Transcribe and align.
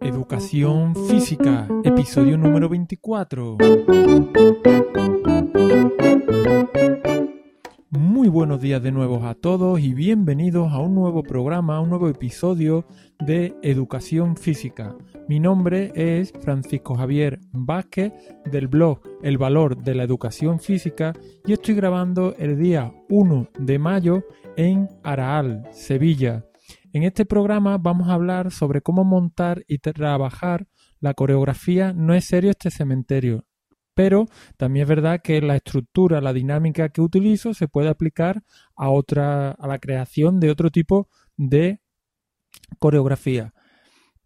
Educación 0.00 0.94
Física, 1.08 1.68
episodio 1.84 2.38
número 2.38 2.68
24. 2.68 3.58
Muy 7.90 8.28
buenos 8.28 8.60
días 8.60 8.82
de 8.82 8.90
nuevo 8.90 9.24
a 9.24 9.34
todos 9.34 9.80
y 9.80 9.94
bienvenidos 9.94 10.72
a 10.72 10.78
un 10.80 10.94
nuevo 10.94 11.22
programa, 11.22 11.76
a 11.76 11.80
un 11.80 11.90
nuevo 11.90 12.08
episodio 12.08 12.84
de 13.18 13.54
Educación 13.62 14.36
Física. 14.36 14.96
Mi 15.28 15.40
nombre 15.40 15.92
es 15.94 16.32
Francisco 16.32 16.94
Javier 16.94 17.38
Vázquez 17.52 18.12
del 18.44 18.68
blog 18.68 19.00
El 19.22 19.38
Valor 19.38 19.76
de 19.76 19.94
la 19.94 20.04
Educación 20.04 20.58
Física 20.58 21.12
y 21.46 21.52
estoy 21.52 21.74
grabando 21.74 22.34
el 22.38 22.58
día 22.58 22.92
1 23.08 23.48
de 23.58 23.78
mayo 23.78 24.24
en 24.56 24.88
Araal, 25.02 25.68
Sevilla. 25.70 26.47
En 26.92 27.02
este 27.02 27.26
programa 27.26 27.76
vamos 27.76 28.08
a 28.08 28.14
hablar 28.14 28.50
sobre 28.50 28.80
cómo 28.80 29.04
montar 29.04 29.62
y 29.68 29.78
trabajar 29.78 30.66
la 31.00 31.12
coreografía 31.12 31.92
No 31.92 32.14
es 32.14 32.24
serio 32.24 32.50
este 32.50 32.70
cementerio. 32.70 33.44
Pero 33.94 34.26
también 34.56 34.84
es 34.84 34.88
verdad 34.88 35.20
que 35.22 35.42
la 35.42 35.56
estructura, 35.56 36.20
la 36.20 36.32
dinámica 36.32 36.88
que 36.88 37.02
utilizo 37.02 37.52
se 37.52 37.68
puede 37.68 37.88
aplicar 37.88 38.42
a 38.76 38.90
otra, 38.90 39.50
a 39.50 39.66
la 39.66 39.78
creación 39.78 40.40
de 40.40 40.50
otro 40.50 40.70
tipo 40.70 41.08
de 41.36 41.80
coreografía. 42.78 43.52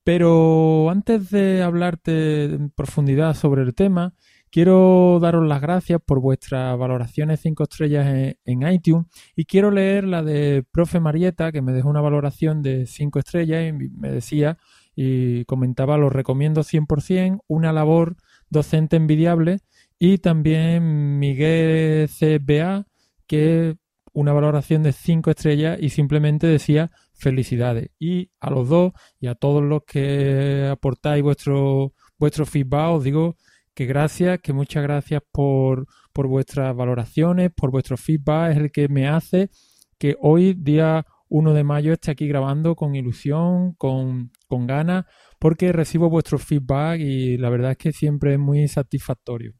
Pero 0.04 0.90
antes 0.90 1.30
de 1.30 1.62
hablarte 1.62 2.44
en 2.44 2.70
profundidad 2.70 3.34
sobre 3.34 3.62
el 3.62 3.74
tema, 3.74 4.14
Quiero 4.52 5.18
daros 5.18 5.48
las 5.48 5.62
gracias 5.62 5.98
por 6.04 6.20
vuestras 6.20 6.78
valoraciones 6.78 7.40
5 7.40 7.62
estrellas 7.62 8.36
en, 8.44 8.68
iTunes 8.70 9.06
y 9.34 9.46
quiero 9.46 9.70
leer 9.70 10.04
la 10.04 10.22
de 10.22 10.62
Profe 10.70 11.00
Marieta 11.00 11.52
que 11.52 11.62
me 11.62 11.72
dejó 11.72 11.88
una 11.88 12.02
valoración 12.02 12.60
de 12.60 12.84
5 12.84 13.18
estrellas 13.18 13.66
y 13.66 13.72
me 13.72 14.10
decía 14.10 14.58
y 14.94 15.46
comentaba, 15.46 15.96
lo 15.96 16.10
recomiendo 16.10 16.64
100%, 16.64 17.40
una 17.46 17.72
labor 17.72 18.16
docente 18.50 18.96
envidiable 18.96 19.60
y 19.98 20.18
también 20.18 21.18
Miguel 21.18 22.10
CBA 22.10 22.84
que 23.26 23.76
una 24.12 24.34
valoración 24.34 24.82
de 24.82 24.92
5 24.92 25.30
estrellas 25.30 25.78
y 25.80 25.88
simplemente 25.88 26.46
decía 26.46 26.90
felicidades. 27.14 27.88
Y 27.98 28.30
a 28.38 28.50
los 28.50 28.68
dos 28.68 28.92
y 29.18 29.28
a 29.28 29.34
todos 29.34 29.62
los 29.62 29.84
que 29.86 30.68
aportáis 30.70 31.22
vuestro, 31.22 31.94
vuestro 32.18 32.44
feedback 32.44 32.90
os 32.90 33.04
digo 33.04 33.38
que 33.74 33.86
gracias, 33.86 34.40
que 34.40 34.52
muchas 34.52 34.82
gracias 34.82 35.22
por, 35.32 35.86
por 36.12 36.26
vuestras 36.26 36.74
valoraciones, 36.76 37.50
por 37.54 37.70
vuestro 37.70 37.96
feedback, 37.96 38.52
es 38.52 38.58
el 38.58 38.72
que 38.72 38.88
me 38.88 39.08
hace 39.08 39.50
que 39.98 40.16
hoy, 40.20 40.54
día 40.54 41.06
1 41.28 41.54
de 41.54 41.64
mayo, 41.64 41.92
esté 41.92 42.10
aquí 42.10 42.26
grabando 42.26 42.74
con 42.74 42.94
ilusión, 42.96 43.74
con, 43.74 44.32
con 44.48 44.66
ganas, 44.66 45.04
porque 45.38 45.72
recibo 45.72 46.10
vuestro 46.10 46.38
feedback 46.38 47.00
y 47.00 47.38
la 47.38 47.50
verdad 47.50 47.70
es 47.70 47.76
que 47.78 47.92
siempre 47.92 48.34
es 48.34 48.38
muy 48.38 48.66
satisfactorio. 48.68 49.54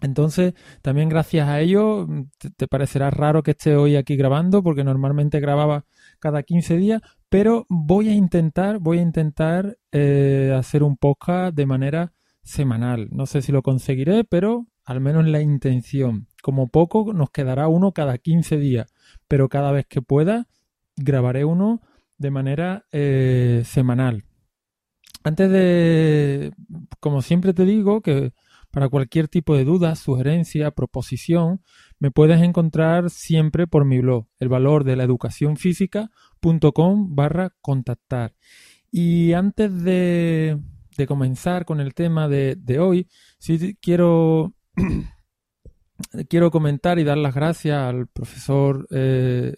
Entonces, 0.00 0.54
también 0.82 1.08
gracias 1.08 1.48
a 1.48 1.60
ello, 1.60 2.06
te, 2.56 2.66
parecerá 2.66 3.10
raro 3.10 3.42
que 3.42 3.52
esté 3.52 3.76
hoy 3.76 3.96
aquí 3.96 4.16
grabando, 4.16 4.62
porque 4.62 4.82
normalmente 4.82 5.40
grababa 5.40 5.84
cada 6.18 6.42
15 6.42 6.76
días, 6.76 7.02
pero 7.28 7.66
voy 7.68 8.08
a 8.08 8.14
intentar, 8.14 8.78
voy 8.78 8.98
a 8.98 9.02
intentar 9.02 9.78
eh, 9.92 10.52
hacer 10.56 10.82
un 10.82 10.96
podcast 10.96 11.54
de 11.54 11.66
manera 11.66 12.12
semanal. 12.50 13.08
No 13.12 13.26
sé 13.26 13.42
si 13.42 13.52
lo 13.52 13.62
conseguiré, 13.62 14.24
pero 14.24 14.66
al 14.84 15.00
menos 15.00 15.26
la 15.26 15.40
intención. 15.40 16.26
Como 16.42 16.68
poco 16.68 17.12
nos 17.12 17.30
quedará 17.30 17.68
uno 17.68 17.92
cada 17.92 18.18
15 18.18 18.58
días, 18.58 18.92
pero 19.28 19.48
cada 19.48 19.72
vez 19.72 19.86
que 19.86 20.02
pueda 20.02 20.48
grabaré 20.96 21.44
uno 21.44 21.80
de 22.18 22.30
manera 22.30 22.84
eh, 22.92 23.62
semanal. 23.64 24.24
Antes 25.22 25.50
de, 25.50 26.52
como 26.98 27.22
siempre 27.22 27.52
te 27.54 27.64
digo, 27.64 28.00
que 28.00 28.32
para 28.70 28.88
cualquier 28.88 29.28
tipo 29.28 29.56
de 29.56 29.64
duda, 29.64 29.94
sugerencia, 29.96 30.70
proposición, 30.70 31.62
me 31.98 32.10
puedes 32.10 32.40
encontrar 32.40 33.10
siempre 33.10 33.66
por 33.66 33.84
mi 33.84 34.00
blog, 34.00 34.26
el 34.38 34.48
valor 34.48 34.84
de 34.84 34.96
la 34.96 35.04
educación 35.04 35.56
física.com 35.56 37.14
barra 37.14 37.54
contactar. 37.60 38.34
Y 38.90 39.32
antes 39.34 39.82
de, 39.82 40.58
de 41.00 41.06
comenzar 41.06 41.64
con 41.64 41.80
el 41.80 41.94
tema 41.94 42.28
de, 42.28 42.78
hoy, 42.78 43.08
sí 43.38 43.76
quiero, 43.80 44.54
quiero 46.28 46.50
comentar 46.50 46.98
y 46.98 47.04
dar 47.04 47.18
las 47.18 47.34
gracias 47.34 47.76
al 47.78 48.06
profesor 48.06 48.86
eh, 48.90 49.54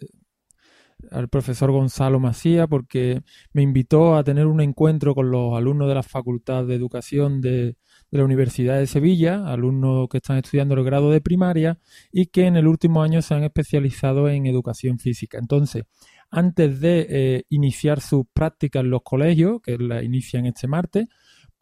al 1.10 1.28
profesor 1.28 1.72
Gonzalo 1.72 2.20
Macía 2.20 2.68
porque 2.68 3.22
me 3.52 3.62
invitó 3.62 4.16
a 4.16 4.22
tener 4.22 4.46
un 4.46 4.60
encuentro 4.60 5.16
con 5.16 5.32
los 5.32 5.56
alumnos 5.56 5.88
de 5.88 5.96
la 5.96 6.04
Facultad 6.04 6.64
de 6.64 6.76
Educación 6.76 7.40
de, 7.40 7.76
de, 8.10 8.18
la 8.18 8.24
Universidad 8.24 8.78
de 8.78 8.86
Sevilla, 8.86 9.44
alumnos 9.46 10.08
que 10.08 10.18
están 10.18 10.38
estudiando 10.38 10.74
el 10.74 10.84
grado 10.84 11.10
de 11.10 11.20
primaria 11.20 11.78
y 12.12 12.26
que 12.26 12.46
en 12.46 12.56
el 12.56 12.68
último 12.68 13.02
año 13.02 13.20
se 13.20 13.34
han 13.34 13.42
especializado 13.42 14.28
en 14.28 14.46
educación 14.46 15.00
física. 15.00 15.38
Entonces, 15.38 15.84
antes 16.32 16.80
de 16.80 17.06
eh, 17.10 17.44
iniciar 17.50 18.00
sus 18.00 18.24
prácticas 18.32 18.82
en 18.82 18.90
los 18.90 19.02
colegios, 19.02 19.60
que 19.62 19.76
la 19.76 20.02
inician 20.02 20.46
este 20.46 20.66
martes, 20.66 21.06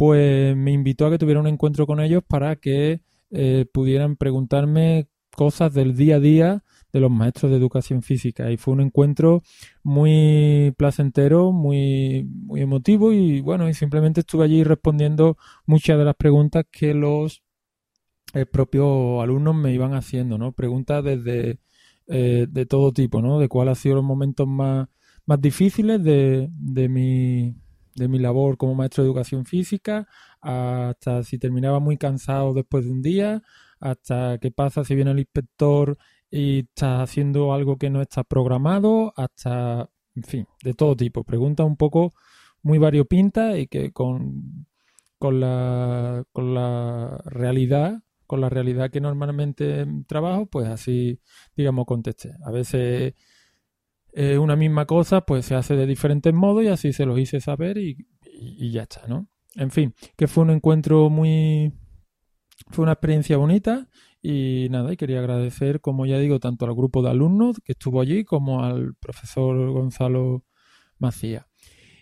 pues 0.00 0.56
me 0.56 0.72
invitó 0.72 1.04
a 1.04 1.10
que 1.10 1.18
tuviera 1.18 1.40
un 1.40 1.46
encuentro 1.46 1.86
con 1.86 2.00
ellos 2.00 2.22
para 2.26 2.56
que 2.56 3.02
eh, 3.32 3.66
pudieran 3.70 4.16
preguntarme 4.16 5.10
cosas 5.36 5.74
del 5.74 5.94
día 5.94 6.16
a 6.16 6.20
día 6.20 6.64
de 6.90 7.00
los 7.00 7.10
maestros 7.10 7.50
de 7.50 7.58
educación 7.58 8.00
física 8.00 8.50
y 8.50 8.56
fue 8.56 8.72
un 8.72 8.80
encuentro 8.80 9.42
muy 9.82 10.72
placentero, 10.78 11.52
muy, 11.52 12.24
muy 12.24 12.62
emotivo 12.62 13.12
y 13.12 13.42
bueno, 13.42 13.68
y 13.68 13.74
simplemente 13.74 14.20
estuve 14.20 14.46
allí 14.46 14.64
respondiendo 14.64 15.36
muchas 15.66 15.98
de 15.98 16.04
las 16.06 16.14
preguntas 16.14 16.64
que 16.70 16.94
los 16.94 17.42
eh, 18.32 18.46
propios 18.46 19.22
alumnos 19.22 19.54
me 19.54 19.74
iban 19.74 19.92
haciendo, 19.92 20.38
¿no? 20.38 20.52
Preguntas 20.52 21.04
desde 21.04 21.58
eh, 22.06 22.46
de 22.48 22.64
todo 22.64 22.92
tipo, 22.92 23.20
¿no? 23.20 23.38
De 23.38 23.48
cuáles 23.48 23.72
han 23.72 23.82
sido 23.82 23.96
los 23.96 24.04
momentos 24.04 24.48
más, 24.48 24.88
más 25.26 25.42
difíciles 25.42 26.02
de, 26.02 26.48
de 26.52 26.88
mi 26.88 27.54
de 27.94 28.08
mi 28.08 28.18
labor 28.18 28.56
como 28.56 28.74
maestro 28.74 29.02
de 29.02 29.08
educación 29.08 29.44
física, 29.44 30.08
hasta 30.40 31.22
si 31.22 31.38
terminaba 31.38 31.80
muy 31.80 31.96
cansado 31.96 32.54
después 32.54 32.84
de 32.84 32.90
un 32.90 33.02
día, 33.02 33.42
hasta 33.80 34.38
qué 34.38 34.50
pasa 34.50 34.84
si 34.84 34.94
viene 34.94 35.10
el 35.10 35.18
inspector 35.18 35.98
y 36.30 36.60
está 36.60 37.02
haciendo 37.02 37.52
algo 37.52 37.76
que 37.76 37.90
no 37.90 38.00
está 38.02 38.24
programado, 38.24 39.12
hasta, 39.16 39.90
en 40.14 40.22
fin, 40.22 40.46
de 40.62 40.74
todo 40.74 40.96
tipo. 40.96 41.24
Preguntas 41.24 41.66
un 41.66 41.76
poco 41.76 42.12
muy 42.62 42.78
variopintas 42.78 43.58
y 43.58 43.66
que 43.66 43.92
con, 43.92 44.66
con, 45.18 45.40
la, 45.40 46.24
con 46.32 46.54
la 46.54 47.20
realidad, 47.24 48.02
con 48.26 48.40
la 48.40 48.48
realidad 48.48 48.90
que 48.90 49.00
normalmente 49.00 49.86
trabajo, 50.06 50.46
pues 50.46 50.68
así, 50.68 51.20
digamos, 51.56 51.86
contesté. 51.86 52.34
A 52.44 52.50
veces 52.50 53.14
eh, 54.12 54.38
una 54.38 54.56
misma 54.56 54.86
cosa 54.86 55.22
pues 55.22 55.46
se 55.46 55.54
hace 55.54 55.76
de 55.76 55.86
diferentes 55.86 56.32
modos 56.32 56.64
y 56.64 56.68
así 56.68 56.92
se 56.92 57.06
los 57.06 57.18
hice 57.18 57.40
saber 57.40 57.78
y, 57.78 58.06
ya 58.72 58.82
está, 58.82 59.06
¿no? 59.06 59.28
En 59.54 59.70
fin, 59.70 59.94
que 60.16 60.28
fue 60.28 60.44
un 60.44 60.50
encuentro 60.50 61.10
muy... 61.10 61.72
fue 62.70 62.84
una 62.84 62.92
experiencia 62.92 63.36
bonita 63.36 63.88
y 64.22 64.68
nada, 64.70 64.92
y 64.92 64.96
quería 64.96 65.18
agradecer, 65.18 65.80
como 65.80 66.06
ya 66.06 66.18
digo, 66.18 66.40
tanto 66.40 66.66
al 66.66 66.74
grupo 66.74 67.02
de 67.02 67.10
alumnos 67.10 67.60
que 67.64 67.72
estuvo 67.72 68.00
allí 68.00 68.24
como 68.24 68.64
al 68.64 68.94
profesor 68.94 69.70
Gonzalo 69.70 70.44
Macías. 70.98 71.46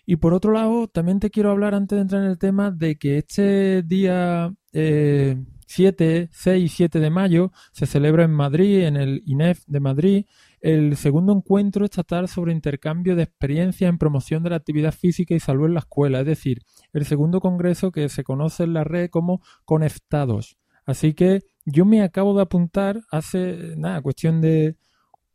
Y 0.05 0.15
por 0.17 0.33
otro 0.33 0.51
lado, 0.51 0.87
también 0.87 1.19
te 1.19 1.29
quiero 1.29 1.51
hablar 1.51 1.75
antes 1.75 1.95
de 1.95 2.01
entrar 2.01 2.23
en 2.23 2.31
el 2.31 2.39
tema 2.39 2.71
de 2.71 2.97
que 2.97 3.19
este 3.19 3.83
día 3.83 4.51
eh, 4.73 5.37
7, 5.67 6.29
6 6.31 6.63
y 6.63 6.67
7 6.67 6.99
de 6.99 7.09
mayo 7.11 7.51
se 7.73 7.85
celebra 7.85 8.23
en 8.23 8.31
Madrid, 8.31 8.85
en 8.85 8.97
el 8.97 9.21
INEF 9.27 9.63
de 9.67 9.79
Madrid, 9.79 10.25
el 10.61 10.97
segundo 10.97 11.33
encuentro 11.33 11.85
estatal 11.85 12.27
sobre 12.27 12.51
intercambio 12.51 13.15
de 13.15 13.23
experiencias 13.23 13.89
en 13.89 13.97
promoción 13.97 14.43
de 14.43 14.49
la 14.49 14.57
actividad 14.57 14.93
física 14.93 15.33
y 15.33 15.39
salud 15.39 15.67
en 15.67 15.73
la 15.73 15.79
escuela, 15.79 16.19
es 16.19 16.25
decir, 16.25 16.61
el 16.93 17.05
segundo 17.05 17.39
congreso 17.39 17.91
que 17.91 18.09
se 18.09 18.23
conoce 18.23 18.63
en 18.63 18.73
la 18.73 18.83
red 18.83 19.09
como 19.09 19.41
Conectados. 19.65 20.57
Así 20.85 21.13
que 21.13 21.41
yo 21.65 21.85
me 21.85 22.01
acabo 22.01 22.35
de 22.35 22.41
apuntar 22.41 22.99
hace, 23.11 23.75
nada, 23.77 24.01
cuestión 24.01 24.41
de 24.41 24.75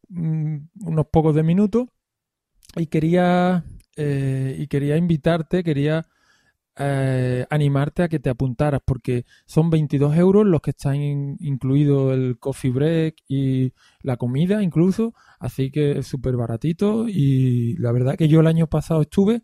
mm, 0.09 0.57
unos 0.83 1.07
pocos 1.07 1.35
de 1.35 1.43
minutos 1.43 1.87
y 2.77 2.87
quería, 2.87 3.65
eh, 3.97 4.57
y 4.59 4.67
quería 4.67 4.97
invitarte, 4.97 5.63
quería 5.63 6.07
eh, 6.77 7.47
animarte 7.51 8.03
a 8.03 8.09
que 8.09 8.19
te 8.19 8.31
apuntaras 8.31 8.81
porque 8.85 9.25
son 9.47 9.71
22 9.71 10.17
euros 10.17 10.47
los 10.47 10.61
que 10.61 10.71
están 10.71 10.97
incluido 10.97 12.13
el 12.13 12.39
coffee 12.39 12.71
break 12.71 13.17
y 13.29 13.73
la 14.03 14.17
comida 14.17 14.63
incluso, 14.63 15.15
así 15.39 15.71
que 15.71 15.99
es 15.99 16.07
súper 16.07 16.37
baratito 16.37 17.09
y 17.09 17.77
la 17.77 17.93
verdad 17.93 18.17
que 18.17 18.29
yo 18.29 18.41
el 18.41 18.47
año 18.47 18.67
pasado 18.67 19.03
estuve, 19.03 19.43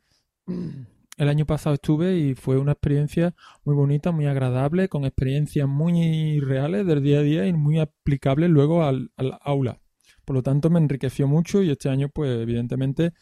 el 1.16 1.28
año 1.28 1.46
pasado 1.46 1.74
estuve 1.74 2.18
y 2.18 2.34
fue 2.34 2.58
una 2.58 2.72
experiencia 2.72 3.34
muy 3.64 3.74
bonita, 3.76 4.10
muy 4.10 4.26
agradable, 4.26 4.88
con 4.88 5.04
experiencias 5.04 5.68
muy 5.68 6.40
reales 6.40 6.86
del 6.86 7.02
día 7.02 7.18
a 7.18 7.22
día 7.22 7.46
y 7.46 7.52
muy 7.52 7.78
aplicables 7.78 8.50
luego 8.50 8.82
al, 8.82 9.12
al 9.16 9.38
aula. 9.42 9.80
Por 10.24 10.36
lo 10.36 10.42
tanto, 10.42 10.70
me 10.70 10.78
enriqueció 10.78 11.26
mucho 11.26 11.62
y 11.62 11.70
este 11.70 11.88
año, 11.88 12.08
pues 12.08 12.30
evidentemente, 12.40 13.12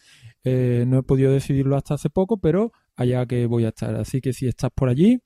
eh, 0.44 0.84
no 0.86 0.98
he 0.98 1.02
podido 1.02 1.32
decidirlo 1.32 1.76
hasta 1.76 1.94
hace 1.94 2.10
poco, 2.10 2.38
pero 2.38 2.72
allá 2.98 3.26
que 3.26 3.46
voy 3.46 3.64
a 3.64 3.68
estar. 3.68 3.94
Así 3.94 4.20
que 4.20 4.32
si 4.32 4.48
estás 4.48 4.70
por 4.74 4.88
allí, 4.88 5.20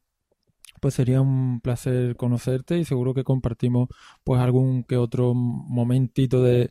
pues 0.81 0.95
sería 0.95 1.21
un 1.21 1.61
placer 1.61 2.17
conocerte 2.17 2.79
y 2.79 2.85
seguro 2.85 3.15
que 3.15 3.25
compartimos 3.25 3.89
pues 4.25 4.41
algún 4.41 4.85
que 4.85 4.97
otro 4.97 5.35
momentito 5.35 6.43
de, 6.43 6.71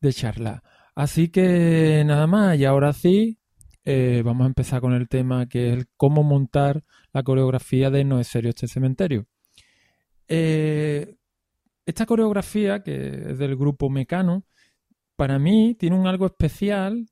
de 0.00 0.12
charla. 0.12 0.62
Así 0.94 1.28
que 1.30 2.04
nada 2.06 2.26
más, 2.26 2.58
y 2.58 2.64
ahora 2.64 2.92
sí, 2.92 3.38
eh, 3.84 4.22
vamos 4.24 4.44
a 4.44 4.48
empezar 4.48 4.80
con 4.80 4.94
el 4.94 5.08
tema 5.08 5.46
que 5.48 5.74
es 5.74 5.86
cómo 5.96 6.22
montar 6.22 6.84
la 7.12 7.22
coreografía 7.22 7.90
de 7.90 8.04
No 8.04 8.20
es 8.20 8.28
serio 8.28 8.50
este 8.50 8.68
cementerio. 8.68 9.26
Eh, 10.28 11.16
esta 11.86 12.06
coreografía, 12.06 12.82
que 12.82 13.30
es 13.30 13.38
del 13.38 13.56
grupo 13.56 13.90
Mecano, 13.90 14.44
para 15.16 15.38
mí 15.38 15.76
tiene 15.78 15.96
un 15.98 16.06
algo 16.06 16.26
especial 16.26 17.06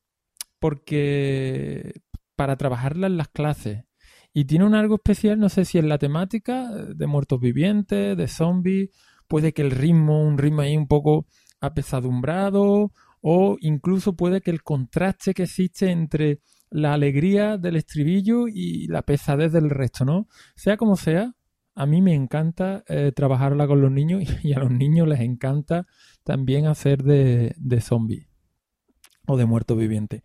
porque 0.59 1.93
para 2.37 2.57
trabajarla 2.57 3.07
en 3.07 3.17
las 3.17 3.29
clases. 3.29 3.85
Y 4.33 4.47
tiene 4.47 4.65
un 4.65 4.75
algo 4.75 4.97
especial, 4.97 5.39
no 5.39 5.49
sé 5.49 5.65
si 5.65 5.79
es 5.79 5.85
la 5.85 5.99
temática 5.99 6.69
de 6.71 7.07
muertos 7.07 7.41
vivientes, 7.41 8.17
de 8.17 8.29
zombies, 8.29 8.91
puede 9.29 9.53
que 9.53 9.63
el 9.63 9.71
ritmo, 9.71 10.23
un 10.23 10.39
ritmo 10.39 10.63
ahí 10.63 10.77
un 10.77 10.89
poco 10.89 11.27
apesadumbrado, 11.61 12.93
o 13.21 13.57
incluso 13.61 14.17
puede 14.17 14.41
que 14.41 14.51
el 14.51 14.63
contraste 14.63 15.35
que 15.35 15.45
existe 15.45 15.91
entre 15.91 16.41
la 16.71 16.93
alegría 16.93 17.57
del 17.57 17.77
estribillo 17.77 18.49
y 18.49 18.89
la 18.89 19.03
pesadez 19.03 19.53
del 19.53 19.71
resto, 19.71 20.05
¿no? 20.05 20.27
Sea 20.57 20.77
como 20.77 20.97
sea, 20.97 21.35
a 21.75 21.87
mí 21.87 22.03
me 22.03 22.15
encanta 22.15 22.85
eh, 22.89 23.13
trabajarla 23.15 23.67
con 23.67 23.81
los 23.81 23.91
niños 23.91 24.25
y 24.43 24.53
a 24.53 24.59
los 24.59 24.71
niños 24.71 25.09
les 25.09 25.21
encanta 25.21 25.87
también 26.23 26.67
hacer 26.67 27.03
de, 27.03 27.55
de 27.57 27.81
zombie 27.81 28.29
o 29.27 29.37
de 29.37 29.45
muerto 29.45 29.77
viviente. 29.77 30.23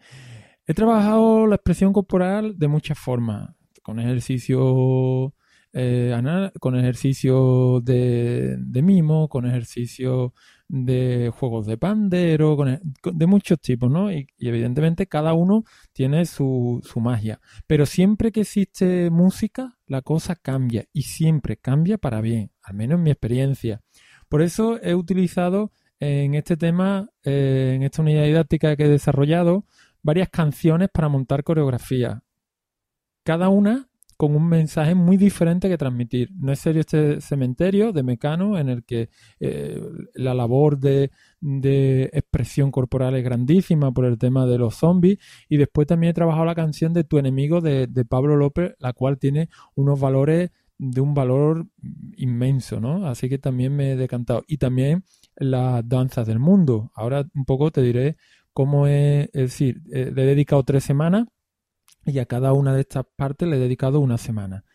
He 0.69 0.75
trabajado 0.75 1.47
la 1.47 1.55
expresión 1.55 1.91
corporal 1.91 2.59
de 2.59 2.67
muchas 2.67 2.99
formas, 2.99 3.55
con 3.81 3.99
ejercicio 3.99 5.33
eh, 5.73 6.15
con 6.59 6.75
ejercicio 6.77 7.81
de, 7.81 8.55
mimo, 8.83 9.29
con 9.29 9.47
ejercicio 9.47 10.35
de 10.67 11.31
juegos 11.35 11.65
de 11.65 11.79
pandero, 11.79 12.67
e, 12.67 12.81
de 13.03 13.25
muchos 13.25 13.59
tipos, 13.59 13.89
¿no? 13.89 14.11
Y, 14.11 14.27
evidentemente 14.37 15.07
cada 15.07 15.33
uno 15.33 15.63
tiene 15.91 16.27
su, 16.27 16.83
magia. 16.97 17.41
Pero 17.65 17.87
siempre 17.87 18.31
que 18.31 18.41
existe 18.41 19.09
música, 19.09 19.75
la 19.87 20.03
cosa 20.03 20.35
cambia 20.35 20.85
y 20.93 21.01
siempre 21.01 21.57
cambia 21.57 21.97
para 21.97 22.21
bien, 22.21 22.51
al 22.61 22.75
menos 22.75 22.99
en 22.99 23.05
mi 23.05 23.09
experiencia. 23.09 23.81
Por 24.27 24.43
eso 24.43 24.79
he 24.83 24.93
utilizado 24.93 25.71
en 25.99 26.35
este 26.35 26.57
tema, 26.57 27.09
eh, 27.23 27.73
en 27.75 27.81
esta 27.81 28.03
unidad 28.03 28.23
didáctica 28.25 28.75
que 28.75 28.83
he 28.85 28.89
desarrollado, 28.89 29.65
varias 30.01 30.29
canciones 30.29 30.89
para 30.93 31.09
montar 31.09 31.43
coreografía. 31.43 32.23
Cada 33.23 33.49
una 33.49 33.89
con 34.19 34.35
un 34.35 34.49
mensaje 34.49 34.95
muy 34.95 35.15
diferente 35.15 35.69
que 35.69 35.77
transmitir. 35.77 36.29
No 36.35 36.51
es 36.51 36.59
serio 36.59 36.81
este 36.81 37.21
cementerio 37.21 37.93
de 37.93 38.03
Mecano 38.03 38.57
en 38.57 38.67
el 38.67 38.83
que 38.83 39.07
eh, 39.39 39.81
la 40.13 40.33
labor 40.33 40.77
de, 40.77 41.09
expresión 42.11 42.69
corporal 42.69 43.15
es 43.15 43.23
grandísima 43.23 43.93
por 43.93 44.03
el 44.03 44.17
tema 44.17 44.45
de 44.45 44.57
los 44.57 44.75
zombies 44.75 45.19
y 45.47 45.55
después 45.55 45.87
también 45.87 46.11
he 46.11 46.13
trabajado 46.13 46.43
la 46.43 46.53
canción 46.53 46.91
de 46.93 47.05
Tu 47.05 47.17
enemigo 47.17 47.61
de, 47.61 47.87
Pablo 48.09 48.35
López, 48.35 48.73
la 48.79 48.91
cual 48.91 49.17
tiene 49.19 49.47
unos 49.75 49.97
valores 49.97 50.51
de 50.77 50.99
un 50.99 51.13
valor 51.13 51.67
inmenso, 52.17 52.81
¿no? 52.81 53.07
Así 53.07 53.29
que 53.29 53.37
también 53.37 53.73
me 53.73 53.93
he 53.93 53.95
decantado. 53.95 54.43
Y 54.49 54.57
también 54.57 55.05
las 55.37 55.87
danzas 55.87 56.27
del 56.27 56.39
mundo. 56.39 56.91
Ahora 56.93 57.25
un 57.33 57.45
poco 57.45 57.71
te 57.71 57.81
diré 57.81 58.17
cómo 58.59 58.87
es, 58.87 59.29
es 59.31 59.43
decir, 59.43 59.81
eh, 59.89 60.11
le 60.13 60.23
he 60.23 60.25
dedicado 60.25 60.63
tres 60.63 60.83
semanas 60.83 61.27
y 62.05 62.19
a 62.19 62.25
cada 62.25 62.51
una 62.51 62.73
de 62.73 62.81
estas 62.81 63.05
partes 63.15 63.47
le 63.47 63.55
he 63.55 63.59
dedicado 63.59 64.01
una 64.01 64.17
semana. 64.17 64.65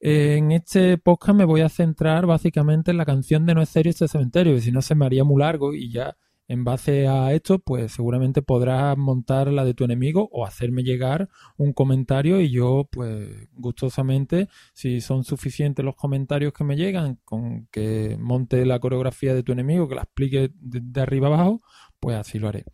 En 0.00 0.50
este 0.50 0.96
podcast 0.96 1.36
me 1.36 1.44
voy 1.44 1.60
a 1.60 1.68
centrar 1.68 2.24
básicamente 2.24 2.90
en 2.90 2.96
la 2.96 3.04
canción 3.04 3.44
de 3.44 3.54
No 3.54 3.60
es 3.60 3.68
serio 3.68 3.90
este 3.90 4.08
cementerio, 4.08 4.54
que 4.54 4.62
si 4.62 4.72
no 4.72 4.80
se 4.80 4.94
me 4.94 5.04
haría 5.04 5.24
muy 5.24 5.40
largo 5.40 5.74
y 5.74 5.90
ya 5.92 6.16
en 6.46 6.64
base 6.64 7.06
a 7.06 7.34
esto, 7.34 7.58
pues 7.58 7.92
seguramente 7.92 8.40
podrás 8.40 8.96
montar 8.96 9.52
la 9.52 9.66
de 9.66 9.74
tu 9.74 9.84
enemigo 9.84 10.30
o 10.32 10.46
hacerme 10.46 10.82
llegar 10.82 11.28
un 11.58 11.74
comentario 11.74 12.40
y 12.40 12.50
yo, 12.50 12.88
pues 12.90 13.28
gustosamente, 13.52 14.48
si 14.72 15.02
son 15.02 15.22
suficientes 15.22 15.84
los 15.84 15.96
comentarios 15.96 16.54
que 16.54 16.64
me 16.64 16.76
llegan 16.76 17.18
con 17.26 17.66
que 17.66 18.16
monte 18.18 18.64
la 18.64 18.80
coreografía 18.80 19.34
de 19.34 19.42
tu 19.42 19.52
enemigo, 19.52 19.86
que 19.86 19.96
la 19.96 20.04
explique 20.04 20.50
de, 20.54 21.02
arriba 21.02 21.26
abajo, 21.26 21.60
pues 22.00 22.16
así 22.16 22.38
lo 22.38 22.48
haré. 22.48 22.64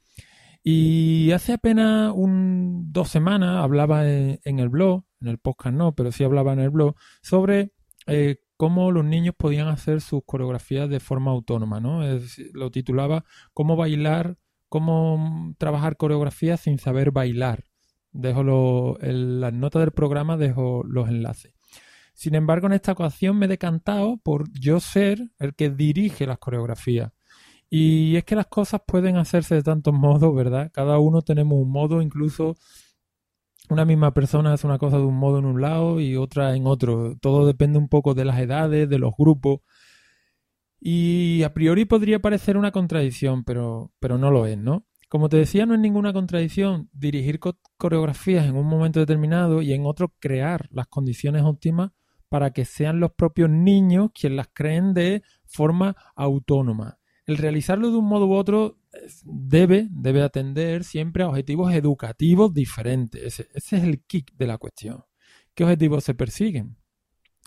Y 0.66 1.30
hace 1.32 1.52
apenas 1.52 2.10
un, 2.14 2.90
dos 2.90 3.10
semanas 3.10 3.62
hablaba 3.62 4.08
en, 4.08 4.58
el 4.58 4.70
blog, 4.70 5.04
en 5.20 5.28
el 5.28 5.36
podcast 5.38 5.76
no, 5.76 5.94
pero 5.94 6.10
sí 6.10 6.24
hablaba 6.24 6.54
en 6.54 6.60
el 6.60 6.70
blog, 6.70 6.96
sobre 7.20 7.72
eh, 8.06 8.38
cómo 8.56 8.90
los 8.90 9.04
niños 9.04 9.34
podían 9.36 9.68
hacer 9.68 10.00
sus 10.00 10.22
coreografías 10.24 10.88
de 10.88 11.00
forma 11.00 11.32
autónoma, 11.32 11.80
¿no? 11.80 12.00
lo 12.54 12.70
titulaba 12.70 13.26
Cómo 13.52 13.76
bailar, 13.76 14.38
cómo 14.70 15.54
trabajar 15.58 15.98
coreografías 15.98 16.60
sin 16.60 16.78
saber 16.78 17.10
bailar. 17.10 17.64
Dejo 18.12 18.96
las 19.02 19.52
notas 19.52 19.80
del 19.80 19.92
programa, 19.92 20.38
dejo 20.38 20.82
los 20.84 21.10
enlaces. 21.10 21.52
Sin 22.14 22.36
embargo, 22.36 22.68
en 22.68 22.72
esta 22.72 22.92
ocasión 22.92 23.36
me 23.36 23.46
he 23.46 23.48
decantado 23.50 24.16
por 24.16 24.50
yo 24.52 24.80
ser 24.80 25.30
el 25.38 25.54
que 25.54 25.68
dirige 25.68 26.26
las 26.26 26.38
coreografías. 26.38 27.12
Y 27.76 28.14
es 28.14 28.22
que 28.22 28.36
las 28.36 28.46
cosas 28.46 28.82
pueden 28.86 29.16
hacerse 29.16 29.56
de 29.56 29.62
tantos 29.64 29.92
modos, 29.92 30.32
¿verdad? 30.32 30.70
Cada 30.72 31.00
uno 31.00 31.22
tenemos 31.22 31.58
un 31.58 31.72
modo, 31.72 32.02
incluso 32.02 32.54
una 33.68 33.84
misma 33.84 34.14
persona 34.14 34.52
hace 34.52 34.68
una 34.68 34.78
cosa 34.78 34.98
de 34.98 35.02
un 35.02 35.16
modo 35.16 35.40
en 35.40 35.44
un 35.44 35.60
lado 35.60 35.98
y 35.98 36.14
otra 36.14 36.54
en 36.54 36.68
otro. 36.68 37.16
Todo 37.20 37.46
depende 37.46 37.80
un 37.80 37.88
poco 37.88 38.14
de 38.14 38.24
las 38.24 38.38
edades, 38.38 38.88
de 38.88 38.98
los 39.00 39.12
grupos. 39.18 39.58
Y 40.78 41.42
a 41.42 41.52
priori 41.52 41.84
podría 41.84 42.20
parecer 42.20 42.56
una 42.56 42.70
contradicción, 42.70 43.42
pero, 43.42 43.90
pero 43.98 44.18
no 44.18 44.30
lo 44.30 44.46
es, 44.46 44.56
¿no? 44.56 44.86
Como 45.08 45.28
te 45.28 45.38
decía, 45.38 45.66
no 45.66 45.74
es 45.74 45.80
ninguna 45.80 46.12
contradicción 46.12 46.88
dirigir 46.92 47.40
coreografías 47.76 48.46
en 48.46 48.54
un 48.54 48.68
momento 48.68 49.00
determinado 49.00 49.62
y 49.62 49.72
en 49.72 49.84
otro 49.84 50.14
crear 50.20 50.68
las 50.70 50.86
condiciones 50.86 51.42
óptimas 51.42 51.90
para 52.28 52.52
que 52.52 52.66
sean 52.66 53.00
los 53.00 53.10
propios 53.14 53.50
niños 53.50 54.10
quienes 54.14 54.36
las 54.36 54.48
creen 54.54 54.94
de 54.94 55.24
forma 55.44 55.96
autónoma 56.14 56.98
el 57.26 57.38
realizarlo 57.38 57.90
de 57.90 57.96
un 57.96 58.06
modo 58.06 58.26
u 58.26 58.34
otro 58.34 58.78
debe, 59.24 59.88
debe 59.90 60.22
atender 60.22 60.84
siempre 60.84 61.22
a 61.22 61.28
objetivos 61.28 61.72
educativos 61.72 62.52
diferentes. 62.52 63.22
Ese, 63.22 63.48
es 63.54 63.72
el 63.72 64.02
kick 64.02 64.34
de 64.36 64.46
la 64.46 64.58
cuestión. 64.58 65.04
¿Qué 65.54 65.64
objetivos 65.64 66.04
se 66.04 66.14
persiguen? 66.14 66.76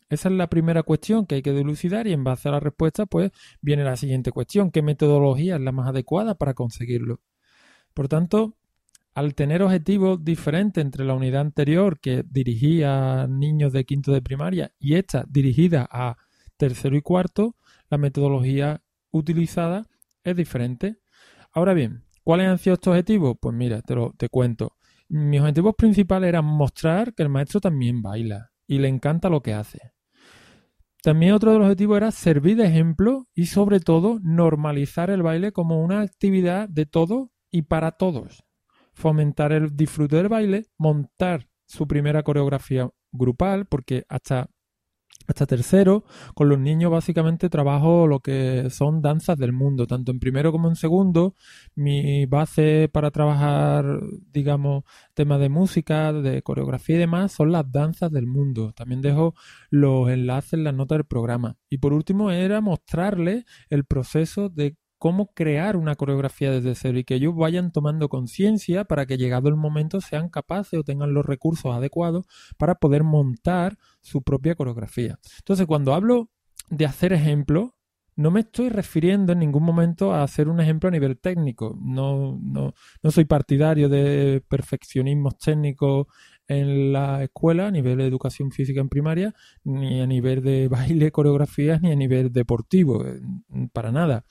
Esa 0.10 0.30
es 0.30 0.36
la 0.36 0.48
primera 0.48 0.84
cuestión 0.84 1.26
que 1.26 1.36
hay 1.36 1.42
que 1.42 1.52
dilucidar 1.52 2.08
y 2.08 2.14
en 2.14 2.24
base 2.24 2.48
a 2.48 2.54
la 2.54 2.60
respuesta 2.60 3.06
pues 3.06 3.32
viene 3.62 3.84
la 3.84 3.98
siguiente 3.98 4.32
cuestión. 4.32 4.72
¿Qué 4.72 4.82
metodología 4.82 5.56
es 5.56 5.62
la 5.62 5.74
más 5.74 5.90
adecuada 5.90 6.36
para 6.36 6.54
conseguirlo? 6.54 7.20
Por 7.94 8.08
tanto, 8.08 8.56
al 9.14 9.36
tener 9.36 9.64
objetivos 9.64 10.24
diferentes 10.24 10.84
entre 10.84 11.04
la 11.04 11.14
unidad 11.14 11.42
anterior 11.42 12.00
que 12.00 12.24
dirigía 12.30 13.24
a 13.24 13.28
niños 13.28 13.74
de 13.74 13.84
quinto 13.84 14.14
de 14.14 14.22
primaria 14.22 14.72
y 14.80 14.96
esta 14.96 15.26
dirigida 15.28 15.88
a 15.92 16.16
tercero 16.56 16.96
y 16.96 17.02
cuarto, 17.02 17.56
la 17.90 17.98
metodología 17.98 18.82
utilizada 19.12 19.86
es 20.24 20.36
diferente. 20.36 20.98
Ahora 21.52 21.74
bien, 21.74 22.04
¿cuáles 22.24 22.48
han 22.48 22.58
sido 22.58 22.76
estos 22.76 22.92
objetivos? 22.92 23.38
Pues 23.42 23.56
mira, 23.56 23.82
te, 23.82 23.96
lo, 23.96 24.14
te 24.18 24.30
cuento. 24.30 24.74
Mis 25.10 25.40
objetivos 25.40 25.76
principales 25.76 26.28
eran 26.28 26.46
mostrar 26.46 27.14
que 27.14 27.24
el 27.24 27.30
maestro 27.30 27.62
también 27.62 28.02
baila 28.02 28.52
y 28.68 28.80
le 28.80 28.90
encanta 28.90 29.30
lo 29.30 29.42
que 29.42 29.54
hace. 29.54 29.94
También 31.02 31.34
otro 31.34 31.52
de 31.52 31.60
los 31.60 31.66
objetivos 31.66 31.98
era 31.98 32.12
servir 32.12 32.58
de 32.58 32.66
ejemplo 32.66 33.28
y 33.34 33.46
sobre 33.46 33.80
todo 33.80 34.20
normalizar 34.22 35.10
el 35.10 35.24
baile 35.24 35.54
como 35.54 35.82
una 35.82 36.02
actividad 36.02 36.68
de 36.68 36.86
todos 36.86 37.30
y 37.50 37.62
para 37.62 37.92
todos. 37.92 38.44
Fomentar 38.94 39.54
el 39.54 39.76
disfrute 39.76 40.18
del 40.18 40.28
baile, 40.28 40.66
montar 40.78 41.48
su 41.66 41.88
primera 41.88 42.24
coreografía 42.24 42.90
grupal, 43.12 43.68
porque 43.68 44.04
hasta 44.10 44.50
hasta 45.28 45.46
tercero, 45.46 46.06
con 46.34 46.50
los 46.50 46.58
niños 46.58 46.92
básicamente 46.92 47.50
trabajo 47.50 48.08
lo 48.08 48.22
que 48.22 48.70
son 48.70 49.02
danzas 49.02 49.38
del 49.38 49.52
mundo, 49.52 49.86
tanto 49.86 50.12
en 50.12 50.20
primero 50.20 50.52
como 50.52 50.70
en 50.70 50.76
segundo. 50.76 51.36
Mi 51.76 52.26
base 52.26 52.90
para 52.92 53.12
trabajar, 53.12 54.00
digamos, 54.32 54.84
temas 55.14 55.40
de 55.40 55.50
música, 55.50 56.14
de 56.14 56.42
coreografía 56.42 56.96
y 56.96 57.00
demás 57.00 57.34
son 57.34 57.52
las 57.52 57.70
danzas 57.72 58.12
del 58.12 58.28
mundo. 58.28 58.72
También 58.74 59.02
dejo 59.02 59.36
los 59.70 60.10
enlaces 60.10 60.54
en 60.54 60.64
las 60.64 60.74
notas 60.74 60.98
del 60.98 61.06
programa. 61.06 61.58
Y 61.70 61.80
por 61.80 61.94
último 61.94 62.32
era 62.32 62.62
mostrarles 62.62 63.46
el 63.70 63.86
proceso 63.86 64.50
de 64.50 64.78
cómo 64.98 65.34
crear 65.34 65.78
una 65.78 65.96
coreografía 65.96 66.52
desde 66.52 66.76
cero 66.76 66.98
y 67.00 67.04
que 67.04 67.16
ellos 67.16 67.36
vayan 67.36 67.72
tomando 67.72 68.10
conciencia 68.10 68.86
para 68.86 69.06
que 69.06 69.18
llegado 69.18 69.50
el 69.50 69.56
momento 69.56 70.02
sean 70.02 70.30
capaces 70.30 70.80
o 70.80 70.84
tengan 70.84 71.14
los 71.14 71.26
recursos 71.26 71.76
adecuados 71.76 72.26
para 72.58 72.76
poder 72.76 73.04
montar 73.04 73.78
su 74.02 74.22
propia 74.22 74.56
coreografía. 74.56 75.20
Entonces, 75.40 75.66
cuando 75.68 75.94
hablo 75.94 76.30
de 76.70 76.86
hacer 76.86 77.14
ejemplos, 77.14 77.72
no 78.18 78.32
me 78.32 78.40
estoy 78.40 78.70
refiriendo 78.70 79.34
en 79.34 79.40
ningún 79.40 79.64
momento 79.64 80.12
a 80.12 80.24
hacer 80.24 80.50
un 80.50 80.60
ejemplo 80.60 80.90
a 80.90 80.92
nivel 80.92 81.20
técnico. 81.20 81.78
No, 81.80 82.40
no, 82.42 82.74
no 83.04 83.12
soy 83.12 83.26
partidario 83.26 83.90
de 83.90 84.44
perfeccionismos 84.50 85.38
técnicos 85.38 86.08
en 86.48 86.92
la 86.92 87.24
escuela 87.24 87.68
a 87.68 87.72
nivel 87.72 88.00
de 88.00 88.08
educación 88.08 88.52
física 88.52 88.82
en 88.82 88.90
primaria, 88.90 89.36
ni 89.64 90.02
a 90.02 90.08
nivel 90.08 90.42
de 90.42 90.68
baile, 90.70 91.12
coreografías, 91.12 91.82
ni 91.82 91.92
a 91.92 91.96
nivel 91.96 92.32
deportivo, 92.32 93.06
eh, 93.06 93.22
para 93.72 93.92
nada. 93.92 94.26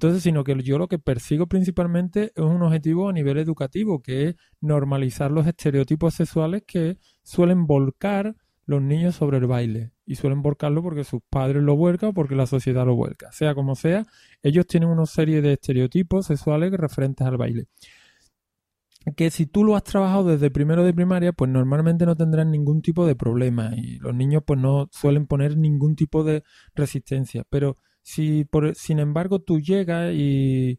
Entonces, 0.00 0.22
sino 0.22 0.44
que 0.44 0.56
yo 0.62 0.78
lo 0.78 0.88
que 0.88 0.98
persigo 0.98 1.46
principalmente 1.46 2.32
es 2.34 2.42
un 2.42 2.62
objetivo 2.62 3.10
a 3.10 3.12
nivel 3.12 3.36
educativo, 3.36 4.00
que 4.00 4.28
es 4.28 4.36
normalizar 4.62 5.30
los 5.30 5.46
estereotipos 5.46 6.14
sexuales 6.14 6.62
que 6.66 6.96
suelen 7.22 7.66
volcar 7.66 8.34
los 8.64 8.80
niños 8.80 9.16
sobre 9.16 9.36
el 9.36 9.46
baile. 9.46 9.92
Y 10.06 10.14
suelen 10.14 10.40
volcarlo 10.40 10.82
porque 10.82 11.04
sus 11.04 11.20
padres 11.28 11.62
lo 11.62 11.76
vuelcan 11.76 12.08
o 12.08 12.14
porque 12.14 12.34
la 12.34 12.46
sociedad 12.46 12.86
lo 12.86 12.96
vuelca. 12.96 13.30
Sea 13.32 13.54
como 13.54 13.74
sea, 13.74 14.06
ellos 14.42 14.66
tienen 14.66 14.88
una 14.88 15.04
serie 15.04 15.42
de 15.42 15.52
estereotipos 15.52 16.24
sexuales 16.24 16.72
referentes 16.72 17.26
al 17.26 17.36
baile 17.36 17.66
que 19.16 19.30
si 19.30 19.46
tú 19.46 19.64
lo 19.64 19.76
has 19.76 19.82
trabajado 19.82 20.24
desde 20.24 20.50
primero 20.50 20.84
de 20.84 20.92
primaria, 20.92 21.32
pues 21.32 21.50
normalmente 21.50 22.04
no 22.04 22.16
tendrán 22.16 22.50
ningún 22.50 22.82
tipo 22.82 23.06
de 23.06 23.16
problema 23.16 23.72
y 23.74 23.98
los 23.98 24.14
niños 24.14 24.42
pues 24.46 24.60
no 24.60 24.88
suelen 24.92 25.26
poner 25.26 25.56
ningún 25.56 25.96
tipo 25.96 26.22
de 26.22 26.42
resistencia. 26.74 27.44
Pero 27.48 27.78
si 28.02 28.44
por, 28.44 28.74
sin 28.74 28.98
embargo 28.98 29.40
tú 29.40 29.60
llegas 29.60 30.12
y, 30.14 30.78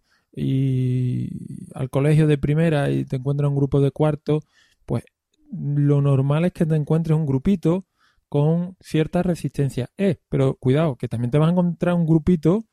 al 1.75 1.89
colegio 1.89 2.27
de 2.27 2.37
primera 2.37 2.89
y 2.89 3.05
te 3.05 3.17
encuentras 3.17 3.49
un 3.49 3.55
grupo 3.55 3.81
de 3.81 3.91
cuarto, 3.91 4.41
pues 4.85 5.03
lo 5.51 6.01
normal 6.01 6.45
es 6.45 6.53
que 6.53 6.65
te 6.65 6.75
encuentres 6.75 7.17
un 7.17 7.25
grupito 7.25 7.85
con 8.29 8.77
cierta 8.79 9.23
resistencia. 9.23 9.89
Eh, 9.97 10.17
pero 10.29 10.55
cuidado, 10.55 10.95
que 10.95 11.09
también 11.09 11.31
te 11.31 11.37
vas 11.37 11.49
a 11.49 11.51
encontrar 11.51 11.95
un 11.95 12.05
grupito 12.05 12.63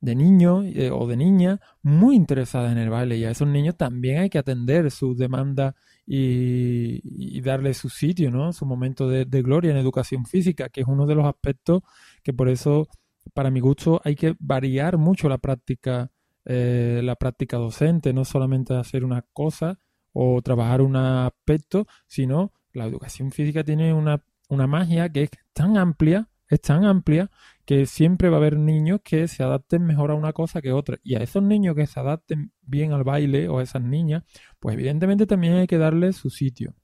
de 0.00 0.14
niños 0.14 0.64
eh, 0.66 0.90
o 0.90 1.06
de 1.06 1.16
niñas 1.16 1.60
muy 1.82 2.16
interesadas 2.16 2.72
en 2.72 2.78
el 2.78 2.90
baile 2.90 3.16
y 3.16 3.24
a 3.24 3.30
esos 3.30 3.48
niños 3.48 3.76
también 3.76 4.18
hay 4.18 4.30
que 4.30 4.38
atender 4.38 4.90
sus 4.90 5.16
demandas 5.16 5.74
y, 6.06 7.00
y 7.02 7.40
darle 7.40 7.74
su 7.74 7.88
sitio, 7.88 8.30
¿no? 8.30 8.52
Su 8.52 8.66
momento 8.66 9.08
de, 9.08 9.24
gloria 9.42 9.72
en 9.72 9.76
educación 9.78 10.24
física, 10.24 10.68
que 10.68 10.82
es 10.82 10.86
uno 10.86 11.06
de 11.06 11.14
los 11.14 11.26
aspectos 11.26 11.82
que 12.22 12.32
por 12.32 12.48
eso, 12.48 12.88
para 13.34 13.50
mi 13.50 13.60
gusto, 13.60 14.00
hay 14.04 14.16
que 14.16 14.36
variar 14.38 14.98
mucho 14.98 15.28
la 15.28 15.38
práctica, 15.38 16.10
eh, 16.44 17.00
la 17.02 17.16
práctica 17.16 17.56
docente, 17.56 18.12
no 18.12 18.24
solamente 18.24 18.74
hacer 18.74 19.04
una 19.04 19.22
cosa 19.32 19.78
o 20.12 20.40
trabajar 20.42 20.80
un 20.80 20.96
aspecto, 20.96 21.86
sino 22.06 22.52
la 22.72 22.86
educación 22.86 23.32
física 23.32 23.64
tiene 23.64 23.92
una, 23.92 24.24
una 24.48 24.66
magia 24.66 25.08
que 25.10 25.24
es 25.24 25.30
tan 25.52 25.76
amplia, 25.76 26.28
es 26.48 26.60
tan 26.60 26.84
amplia 26.84 27.30
que 27.64 27.86
siempre 27.86 28.28
va 28.28 28.36
a 28.36 28.38
haber 28.38 28.56
niños 28.56 29.00
que 29.02 29.26
se 29.28 29.42
adapten 29.42 29.84
mejor 29.84 30.10
a 30.10 30.14
una 30.14 30.32
cosa 30.32 30.62
que 30.62 30.72
otra. 30.72 30.98
Y 31.02 31.16
a 31.16 31.18
esos 31.18 31.42
niños 31.42 31.74
que 31.74 31.86
se 31.86 31.98
adapten 31.98 32.52
bien 32.62 32.92
al 32.92 33.04
baile 33.04 33.48
o 33.48 33.58
a 33.58 33.62
esas 33.62 33.82
niñas, 33.82 34.22
pues 34.60 34.74
evidentemente 34.74 35.26
también 35.26 35.54
hay 35.54 35.66
que 35.66 35.78
darles 35.78 36.16
su 36.16 36.30
sitio. 36.30 36.74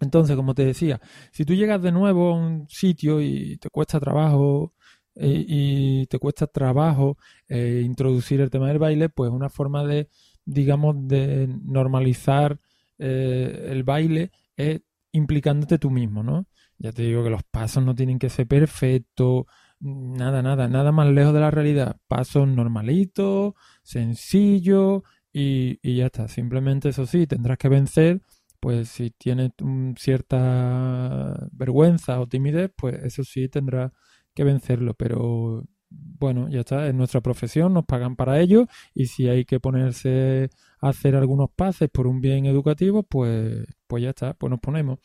Entonces, 0.00 0.34
como 0.36 0.54
te 0.54 0.64
decía, 0.64 1.00
si 1.30 1.44
tú 1.44 1.54
llegas 1.54 1.82
de 1.82 1.92
nuevo 1.92 2.30
a 2.30 2.34
un 2.34 2.66
sitio 2.68 3.20
y 3.20 3.58
te 3.58 3.68
cuesta 3.68 4.00
trabajo 4.00 4.74
eh, 5.14 5.44
y 5.46 6.06
te 6.06 6.18
cuesta 6.18 6.46
trabajo 6.46 7.18
eh, 7.48 7.82
introducir 7.84 8.40
el 8.40 8.50
tema 8.50 8.68
del 8.68 8.78
baile, 8.78 9.08
pues 9.08 9.30
una 9.30 9.48
forma 9.50 9.84
de, 9.84 10.08
digamos, 10.44 10.96
de 11.08 11.48
normalizar 11.64 12.58
eh, 12.98 13.68
el 13.70 13.82
baile 13.84 14.30
es 14.56 14.80
implicándote 15.12 15.78
tú 15.78 15.90
mismo, 15.90 16.22
¿no? 16.22 16.46
Ya 16.78 16.92
te 16.92 17.02
digo 17.02 17.22
que 17.24 17.30
los 17.30 17.42
pasos 17.44 17.84
no 17.84 17.94
tienen 17.94 18.18
que 18.18 18.30
ser 18.30 18.46
perfectos, 18.46 19.46
Nada, 19.82 20.42
nada, 20.42 20.68
nada 20.68 20.92
más 20.92 21.08
lejos 21.08 21.32
de 21.32 21.40
la 21.40 21.50
realidad. 21.50 21.96
Pasos 22.06 22.46
normalitos, 22.46 23.54
sencillos 23.82 25.02
y, 25.32 25.78
y 25.82 25.96
ya 25.96 26.06
está. 26.06 26.28
Simplemente 26.28 26.90
eso 26.90 27.06
sí, 27.06 27.26
tendrás 27.26 27.56
que 27.58 27.68
vencer. 27.70 28.20
Pues 28.60 28.90
si 28.90 29.10
tienes 29.10 29.52
cierta 29.96 31.48
vergüenza 31.52 32.20
o 32.20 32.28
timidez, 32.28 32.70
pues 32.76 33.02
eso 33.04 33.24
sí 33.24 33.48
tendrás 33.48 33.92
que 34.40 34.44
vencerlo. 34.44 34.94
Pero 34.94 35.64
bueno, 35.90 36.48
ya 36.48 36.60
está, 36.60 36.88
es 36.88 36.94
nuestra 36.94 37.20
profesión, 37.20 37.74
nos 37.74 37.84
pagan 37.84 38.16
para 38.16 38.40
ello 38.40 38.66
y 38.94 39.06
si 39.06 39.28
hay 39.28 39.44
que 39.44 39.60
ponerse 39.60 40.50
a 40.80 40.88
hacer 40.88 41.14
algunos 41.14 41.50
pases 41.50 41.90
por 41.90 42.06
un 42.06 42.20
bien 42.22 42.46
educativo, 42.46 43.02
pues, 43.02 43.66
pues 43.86 44.02
ya 44.02 44.10
está, 44.10 44.34
pues 44.34 44.50
nos 44.50 44.60
ponemos. 44.60 44.98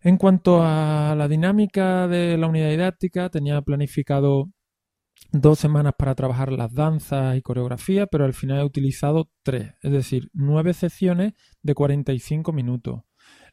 En 0.00 0.16
cuanto 0.16 0.62
a 0.62 1.14
la 1.16 1.28
dinámica 1.28 2.08
de 2.08 2.38
la 2.38 2.46
unidad 2.46 2.70
didáctica, 2.70 3.28
tenía 3.28 3.60
planificado 3.62 4.50
dos 5.30 5.58
semanas 5.58 5.92
para 5.98 6.14
trabajar 6.14 6.52
las 6.52 6.72
danzas 6.72 7.36
y 7.36 7.42
coreografía, 7.42 8.06
pero 8.06 8.24
al 8.24 8.34
final 8.34 8.60
he 8.60 8.64
utilizado 8.64 9.30
tres, 9.42 9.74
es 9.82 9.92
decir, 9.92 10.30
nueve 10.32 10.72
secciones 10.72 11.34
de 11.62 11.74
45 11.74 12.52
minutos. 12.52 13.02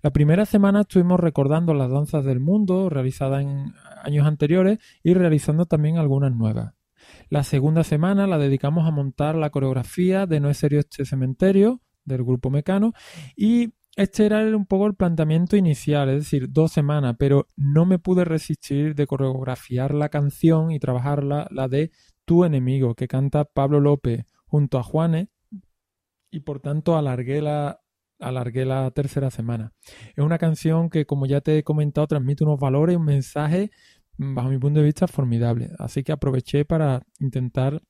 La 0.02 0.12
primera 0.12 0.46
semana 0.46 0.82
estuvimos 0.82 1.20
recordando 1.20 1.74
las 1.74 1.92
danzas 1.92 2.24
del 2.24 2.40
mundo 2.40 2.90
realizadas 2.90 3.42
en 3.42 3.74
años 4.02 4.26
anteriores 4.26 4.80
y 5.04 5.14
realizando 5.14 5.66
también 5.66 5.98
algunas 5.98 6.34
nuevas. 6.34 6.74
La 7.30 7.44
segunda 7.44 7.84
semana 7.84 8.26
la 8.26 8.38
dedicamos 8.38 8.88
a 8.88 8.92
montar 8.92 9.36
la 9.36 9.50
coreografía 9.50 10.26
de 10.26 10.40
No 10.40 10.50
es 10.50 10.58
serio 10.58 10.80
este 10.80 11.04
cementerio 11.04 11.82
del 12.06 12.24
grupo 12.24 12.50
Mecano 12.50 12.94
y 13.36 13.74
este 13.98 14.26
era 14.26 14.40
un 14.56 14.66
poco 14.66 14.88
el 14.88 14.96
planteamiento 14.96 15.58
inicial, 15.58 16.08
es 16.08 16.24
decir, 16.24 16.50
dos 16.50 16.72
semanas, 16.72 17.18
pero 17.20 17.50
no 17.58 17.86
me 17.86 18.00
pude 18.00 18.24
resistir 18.24 18.96
de 18.96 19.06
coreografiar 19.06 19.94
la 19.94 20.08
canción 20.08 20.72
y 20.72 20.80
trabajarla, 20.80 21.50
la 21.52 21.68
de 21.68 21.92
Tu 22.24 22.46
enemigo, 22.46 22.96
que 22.96 23.10
canta 23.10 23.44
Pablo 23.44 23.82
López 23.82 24.26
junto 24.46 24.78
a 24.78 24.84
Juanes, 24.84 25.28
y 26.32 26.40
por 26.42 26.62
tanto 26.62 26.96
alargué 26.96 27.42
la, 27.42 27.82
alargué 28.20 28.66
la 28.66 28.90
tercera 28.92 29.32
semana. 29.32 29.74
Es 30.16 30.24
una 30.24 30.38
canción 30.38 30.90
que, 30.90 31.06
como 31.06 31.26
ya 31.26 31.42
te 31.42 31.58
he 31.58 31.64
comentado, 31.64 32.08
transmite 32.08 32.44
unos 32.44 32.60
valores 32.60 32.98
un 32.98 33.06
mensaje, 33.06 33.72
bajo 34.18 34.50
mi 34.50 34.58
punto 34.58 34.80
de 34.80 34.86
vista, 34.86 35.08
formidable. 35.08 35.72
Así 35.80 36.04
que 36.04 36.12
aproveché 36.12 36.66
para 36.66 37.02
intentar 37.20 37.82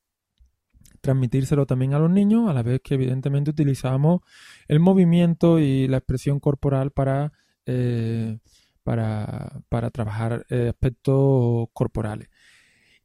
transmitírselo 1.00 1.66
también 1.66 1.94
a 1.94 1.98
los 1.98 2.10
niños, 2.10 2.48
a 2.48 2.52
la 2.52 2.62
vez 2.62 2.80
que 2.82 2.94
evidentemente 2.94 3.50
utilizamos 3.50 4.20
el 4.68 4.80
movimiento 4.80 5.58
y 5.58 5.88
la 5.88 5.98
expresión 5.98 6.40
corporal 6.40 6.90
para, 6.90 7.32
eh, 7.66 8.38
para, 8.82 9.62
trabajar 9.92 10.46
eh, 10.50 10.68
aspectos 10.68 11.68
corporales. 11.72 12.28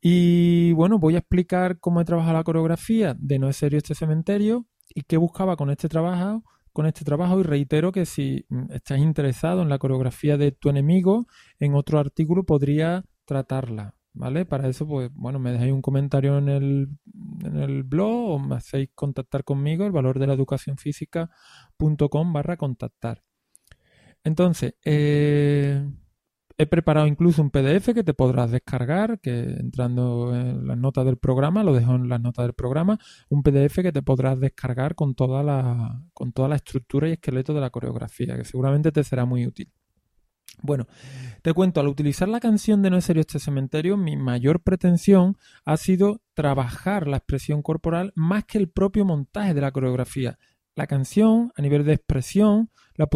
Y 0.01 0.73
bueno, 0.73 0.99
voy 0.99 1.15
a 1.15 1.19
explicar 1.19 1.79
cómo 1.79 2.01
he 2.01 2.05
trabajado 2.05 2.33
la 2.33 2.43
coreografía 2.43 3.15
de 3.17 3.39
No 3.39 3.49
es 3.49 3.57
serio 3.57 3.77
este 3.77 3.95
cementerio 3.95 4.67
y 4.93 5.01
qué 5.01 5.17
buscaba 5.17 5.55
con 5.55 5.69
este 5.71 5.89
trabajo 5.89 6.43
con 6.75 6.85
este 6.87 7.05
trabajo 7.05 7.39
y 7.39 7.43
reitero 7.43 7.93
que 7.93 8.05
si 8.05 8.45
mm, 8.49 8.73
estás 8.73 8.99
interesado 8.99 9.61
en 9.61 9.69
la 9.69 9.77
coreografía 9.77 10.35
de 10.35 10.51
tu 10.51 10.67
enemigo, 10.69 11.25
en 11.57 11.73
otro 11.73 11.99
artículo 11.99 12.43
podría 12.43 13.05
tratarla. 13.23 13.95
¿vale? 14.13 14.45
Para 14.45 14.67
eso, 14.67 14.85
pues, 14.85 15.09
bueno, 15.13 15.39
me 15.39 15.53
dejáis 15.53 15.71
un 15.71 15.81
comentario 15.81 16.37
en 16.37 16.49
el, 16.49 16.89
en 17.45 17.55
el 17.55 17.83
blog 17.83 18.29
o 18.31 18.39
me 18.39 18.57
hacéis 18.57 18.89
contactar 18.93 19.45
conmigo, 19.45 19.85
el 19.85 19.93
valor 19.93 20.19
de 20.19 20.27
la 20.27 20.33
educación 20.33 20.77
física.com 20.77 22.33
barra 22.33 22.57
contactar. 22.57 23.23
Entonces, 24.25 24.75
eh, 24.83 25.81
he 26.57 26.65
preparado 26.65 27.07
incluso 27.07 27.41
un 27.41 27.51
PDF 27.51 27.93
que 27.93 28.03
te 28.03 28.13
podrás 28.13 28.51
descargar, 28.51 29.19
que 29.19 29.41
entrando 29.59 30.33
en 30.33 30.67
las 30.67 30.77
notas 30.77 31.05
del 31.05 31.17
programa, 31.17 31.63
lo 31.63 31.73
dejo 31.73 31.95
en 31.95 32.07
las 32.07 32.21
notas 32.21 32.45
del 32.45 32.53
programa, 32.53 32.97
un 33.29 33.43
PDF 33.43 33.81
que 33.81 33.91
te 33.91 34.01
podrás 34.01 34.39
descargar 34.39 34.95
con 34.95 35.15
toda 35.15 35.43
la, 35.43 36.01
con 36.13 36.31
toda 36.31 36.47
la 36.47 36.55
estructura 36.55 37.09
y 37.09 37.13
esqueleto 37.13 37.53
de 37.53 37.61
la 37.61 37.69
coreografía, 37.69 38.37
que 38.37 38.45
seguramente 38.45 38.91
te 38.91 39.03
será 39.03 39.25
muy 39.25 39.45
útil. 39.45 39.71
Bueno, 40.61 40.87
te 41.41 41.53
cuento, 41.53 41.81
al 41.81 41.87
utilizar 41.87 42.29
la 42.29 42.39
canción 42.39 42.81
de 42.81 42.89
No 42.89 42.97
es 42.97 43.05
serio 43.05 43.21
este 43.21 43.39
cementerio, 43.39 43.97
mi 43.97 44.15
mayor 44.15 44.61
pretensión 44.61 45.37
ha 45.65 45.75
sido 45.75 46.21
trabajar 46.33 47.07
la 47.07 47.17
expresión 47.17 47.61
corporal 47.61 48.13
más 48.15 48.45
que 48.45 48.57
el 48.57 48.69
propio 48.69 49.03
montaje 49.03 49.53
de 49.53 49.61
la 49.61 49.71
coreografía. 49.71 50.39
La 50.75 50.87
canción, 50.87 51.51
a 51.55 51.61
nivel 51.61 51.83
de 51.83 51.93
expresión, 51.93 52.69
la 52.95 53.07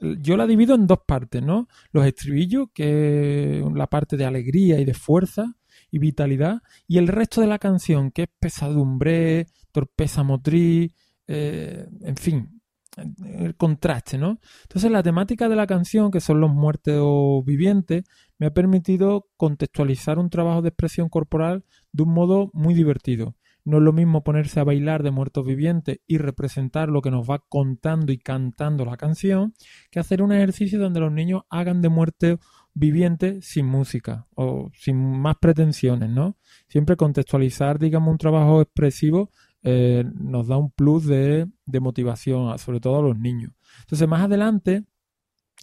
yo 0.00 0.36
la 0.36 0.46
divido 0.46 0.74
en 0.74 0.86
dos 0.86 0.98
partes, 1.06 1.42
¿no? 1.42 1.68
Los 1.92 2.06
estribillos, 2.06 2.68
que 2.74 3.60
es 3.60 3.72
la 3.74 3.86
parte 3.86 4.16
de 4.16 4.24
alegría 4.24 4.78
y 4.80 4.84
de 4.84 4.94
fuerza 4.94 5.56
y 5.90 5.98
vitalidad, 5.98 6.62
y 6.86 6.98
el 6.98 7.08
resto 7.08 7.40
de 7.40 7.46
la 7.46 7.58
canción, 7.58 8.10
que 8.10 8.22
es 8.22 8.28
pesadumbre, 8.38 9.46
torpeza 9.72 10.22
motriz, 10.22 10.92
eh, 11.26 11.86
en 12.02 12.16
fin, 12.16 12.60
el 12.96 13.56
contraste, 13.56 14.18
¿no? 14.18 14.40
Entonces 14.62 14.90
la 14.90 15.02
temática 15.02 15.48
de 15.48 15.56
la 15.56 15.66
canción, 15.66 16.10
que 16.10 16.20
son 16.20 16.40
los 16.40 16.50
muertos 16.50 17.44
vivientes, 17.44 18.04
me 18.38 18.46
ha 18.46 18.54
permitido 18.54 19.28
contextualizar 19.36 20.18
un 20.18 20.30
trabajo 20.30 20.62
de 20.62 20.68
expresión 20.68 21.08
corporal 21.08 21.64
de 21.92 22.02
un 22.02 22.12
modo 22.12 22.50
muy 22.52 22.74
divertido. 22.74 23.34
No 23.64 23.78
es 23.78 23.82
lo 23.82 23.92
mismo 23.92 24.22
ponerse 24.22 24.60
a 24.60 24.64
bailar 24.64 25.02
de 25.02 25.10
muertos 25.10 25.44
vivientes 25.44 25.98
y 26.06 26.18
representar 26.18 26.88
lo 26.90 27.00
que 27.02 27.10
nos 27.10 27.28
va 27.28 27.42
contando 27.48 28.12
y 28.12 28.18
cantando 28.18 28.84
la 28.84 28.96
canción, 28.96 29.54
que 29.90 30.00
hacer 30.00 30.22
un 30.22 30.32
ejercicio 30.32 30.78
donde 30.78 31.00
los 31.00 31.12
niños 31.12 31.42
hagan 31.48 31.80
de 31.80 31.88
muertos 31.88 32.38
vivientes 32.74 33.46
sin 33.46 33.66
música 33.66 34.26
o 34.34 34.70
sin 34.74 34.96
más 34.96 35.36
pretensiones, 35.40 36.10
¿no? 36.10 36.36
Siempre 36.68 36.96
contextualizar, 36.96 37.78
digamos, 37.78 38.12
un 38.12 38.18
trabajo 38.18 38.60
expresivo 38.60 39.30
eh, 39.66 40.04
nos 40.14 40.48
da 40.48 40.58
un 40.58 40.70
plus 40.70 41.06
de, 41.06 41.48
motivación, 41.80 42.58
sobre 42.58 42.80
todo 42.80 42.98
a 42.98 43.02
los 43.02 43.18
niños. 43.18 43.52
Entonces, 43.80 44.06
más 44.06 44.22
adelante, 44.22 44.84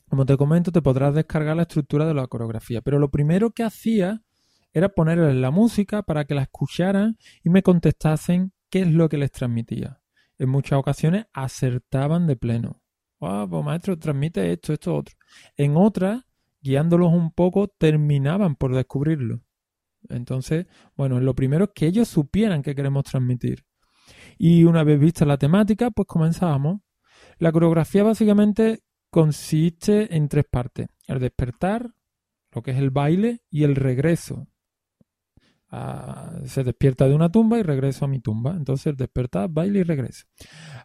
como 0.09 0.25
te 0.25 0.37
comento, 0.37 0.71
te 0.71 0.81
podrás 0.81 1.13
descargar 1.13 1.55
la 1.55 1.61
estructura 1.63 2.07
de 2.07 2.15
la 2.15 2.25
coreografía. 2.25 2.81
Pero 2.81 2.97
lo 2.97 3.11
primero 3.11 3.51
que 3.51 3.63
hacía 3.63 4.23
era 4.73 4.89
ponerles 4.89 5.35
la 5.35 5.51
música 5.51 6.03
para 6.03 6.25
que 6.25 6.35
la 6.35 6.43
escucharan 6.43 7.17
y 7.43 7.49
me 7.49 7.63
contestasen 7.63 8.53
qué 8.69 8.81
es 8.81 8.87
lo 8.87 9.09
que 9.09 9.17
les 9.17 9.31
transmitía. 9.31 10.01
En 10.37 10.49
muchas 10.49 10.79
ocasiones 10.79 11.25
acertaban 11.33 12.25
de 12.27 12.35
pleno. 12.35 12.81
Ah, 13.19 13.45
pues 13.49 13.63
maestro, 13.63 13.99
transmite 13.99 14.51
esto, 14.51 14.73
esto, 14.73 14.95
otro. 14.95 15.15
En 15.55 15.77
otras, 15.77 16.23
guiándolos 16.61 17.13
un 17.13 17.31
poco, 17.31 17.67
terminaban 17.67 18.55
por 18.55 18.73
descubrirlo. 18.73 19.41
Entonces, 20.09 20.65
bueno, 20.95 21.19
lo 21.19 21.35
primero 21.35 21.65
es 21.65 21.71
que 21.75 21.85
ellos 21.85 22.07
supieran 22.07 22.63
qué 22.63 22.73
queremos 22.73 23.03
transmitir. 23.03 23.65
Y 24.37 24.63
una 24.63 24.83
vez 24.83 24.99
vista 24.99 25.25
la 25.25 25.37
temática, 25.37 25.91
pues 25.91 26.07
comenzábamos. 26.07 26.81
La 27.37 27.51
coreografía 27.51 28.03
básicamente 28.03 28.83
consiste 29.11 30.15
en 30.15 30.27
tres 30.27 30.45
partes. 30.49 30.87
El 31.05 31.19
despertar, 31.19 31.93
lo 32.51 32.63
que 32.63 32.71
es 32.71 32.77
el 32.77 32.89
baile, 32.89 33.41
y 33.49 33.63
el 33.63 33.75
regreso. 33.75 34.47
Ah, 35.73 36.33
se 36.45 36.65
despierta 36.65 37.07
de 37.07 37.15
una 37.15 37.31
tumba 37.31 37.57
y 37.57 37.63
regreso 37.63 38.03
a 38.03 38.07
mi 38.09 38.19
tumba. 38.19 38.51
Entonces, 38.51 38.97
despertar, 38.97 39.49
baile 39.49 39.79
y 39.79 39.83
regreso. 39.83 40.25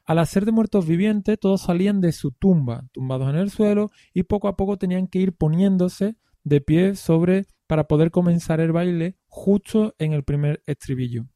Al 0.04 0.20
hacer 0.20 0.44
de 0.44 0.52
muertos 0.52 0.86
vivientes, 0.86 1.38
todos 1.40 1.62
salían 1.62 2.00
de 2.00 2.12
su 2.12 2.30
tumba, 2.30 2.84
tumbados 2.92 3.28
en 3.28 3.36
el 3.36 3.50
suelo, 3.50 3.90
y 4.14 4.22
poco 4.22 4.46
a 4.46 4.56
poco 4.56 4.78
tenían 4.78 5.08
que 5.08 5.18
ir 5.18 5.36
poniéndose 5.36 6.16
de 6.44 6.60
pie 6.60 6.94
sobre 6.94 7.46
para 7.66 7.88
poder 7.88 8.12
comenzar 8.12 8.60
el 8.60 8.70
baile 8.70 9.16
justo 9.26 9.94
en 9.98 10.12
el 10.12 10.22
primer 10.22 10.62
estribillo. 10.66 11.26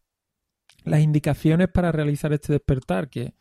Las 0.85 1.01
indicaciones 1.01 1.69
para 1.69 1.91
realizar 1.91 2.33
este 2.33 2.53
despertar, 2.53 3.11
que 3.11 3.35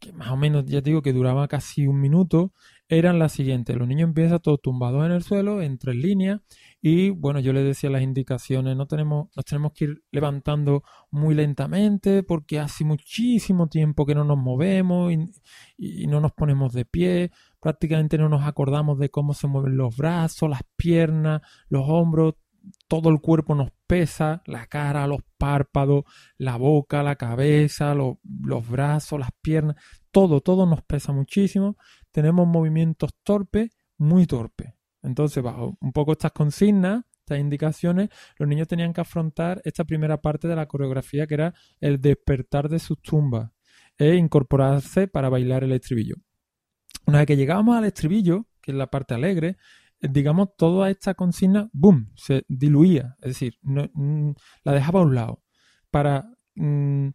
que 0.00 0.12
más 0.12 0.30
o 0.30 0.36
menos, 0.36 0.64
ya 0.66 0.80
digo 0.80 1.02
que 1.02 1.12
duraba 1.12 1.46
casi 1.46 1.86
un 1.86 2.00
minuto, 2.00 2.52
eran 2.90 3.20
las 3.20 3.32
siguientes. 3.32 3.76
Los 3.76 3.86
niños 3.86 4.08
empiezan 4.08 4.40
todos 4.40 4.60
tumbados 4.60 5.06
en 5.06 5.12
el 5.12 5.22
suelo, 5.22 5.62
en 5.62 5.78
tres 5.78 5.94
líneas, 5.94 6.40
y 6.82 7.10
bueno, 7.10 7.38
yo 7.38 7.52
les 7.52 7.64
decía 7.64 7.88
las 7.88 8.02
indicaciones, 8.02 8.76
no 8.76 8.86
tenemos, 8.86 9.28
nos 9.36 9.44
tenemos 9.44 9.72
que 9.72 9.84
ir 9.84 10.02
levantando 10.10 10.82
muy 11.12 11.36
lentamente 11.36 12.24
porque 12.24 12.58
hace 12.58 12.84
muchísimo 12.84 13.68
tiempo 13.68 14.06
que 14.06 14.16
no 14.16 14.24
nos 14.24 14.38
movemos 14.38 15.12
y, 15.12 16.02
y 16.02 16.06
no 16.08 16.20
nos 16.20 16.32
ponemos 16.32 16.72
de 16.72 16.84
pie, 16.84 17.30
prácticamente 17.60 18.18
no 18.18 18.28
nos 18.28 18.44
acordamos 18.44 18.98
de 18.98 19.08
cómo 19.08 19.34
se 19.34 19.46
mueven 19.46 19.76
los 19.76 19.96
brazos, 19.96 20.50
las 20.50 20.62
piernas, 20.76 21.42
los 21.68 21.84
hombros, 21.86 22.34
todo 22.88 23.08
el 23.10 23.20
cuerpo 23.20 23.54
nos 23.54 23.70
pesa, 23.86 24.42
la 24.46 24.66
cara, 24.66 25.06
los 25.06 25.20
párpados, 25.38 26.04
la 26.38 26.56
boca, 26.56 27.02
la 27.02 27.16
cabeza, 27.16 27.94
los 27.94 28.68
brazos, 28.68 29.18
las 29.18 29.30
piernas, 29.40 29.76
todo, 30.10 30.40
todo 30.40 30.66
nos 30.66 30.82
pesa 30.82 31.12
muchísimo. 31.12 31.76
Tenemos 32.12 32.46
movimientos 32.46 33.10
torpes, 33.22 33.70
muy 33.98 34.26
torpes. 34.26 34.74
Entonces, 35.02 35.42
bajo 35.42 35.76
un 35.80 35.92
poco 35.92 36.12
estas 36.12 36.32
consignas, 36.32 37.04
estas 37.20 37.38
indicaciones, 37.38 38.08
los 38.38 38.48
niños 38.48 38.68
tenían 38.68 38.92
que 38.92 39.00
afrontar 39.00 39.60
esta 39.64 39.84
primera 39.84 40.20
parte 40.20 40.48
de 40.48 40.56
la 40.56 40.66
coreografía 40.66 41.26
que 41.26 41.34
era 41.34 41.54
el 41.80 42.00
despertar 42.00 42.68
de 42.68 42.78
sus 42.78 43.00
tumbas 43.00 43.50
e 43.96 44.16
incorporarse 44.16 45.06
para 45.08 45.28
bailar 45.28 45.64
el 45.64 45.72
estribillo. 45.72 46.16
Una 47.06 47.18
vez 47.18 47.26
que 47.26 47.36
llegábamos 47.36 47.76
al 47.76 47.84
estribillo, 47.84 48.46
que 48.60 48.72
es 48.72 48.76
la 48.76 48.88
parte 48.88 49.14
alegre, 49.14 49.56
digamos, 50.00 50.56
toda 50.56 50.90
esta 50.90 51.14
consigna, 51.14 51.68
¡boom!, 51.72 52.12
se 52.16 52.44
diluía, 52.48 53.16
es 53.20 53.28
decir, 53.30 53.58
mm, 53.62 54.30
la 54.64 54.72
dejaba 54.72 55.00
a 55.00 55.02
un 55.02 55.14
lado 55.14 55.42
para, 55.90 56.30
mm, 56.54 57.08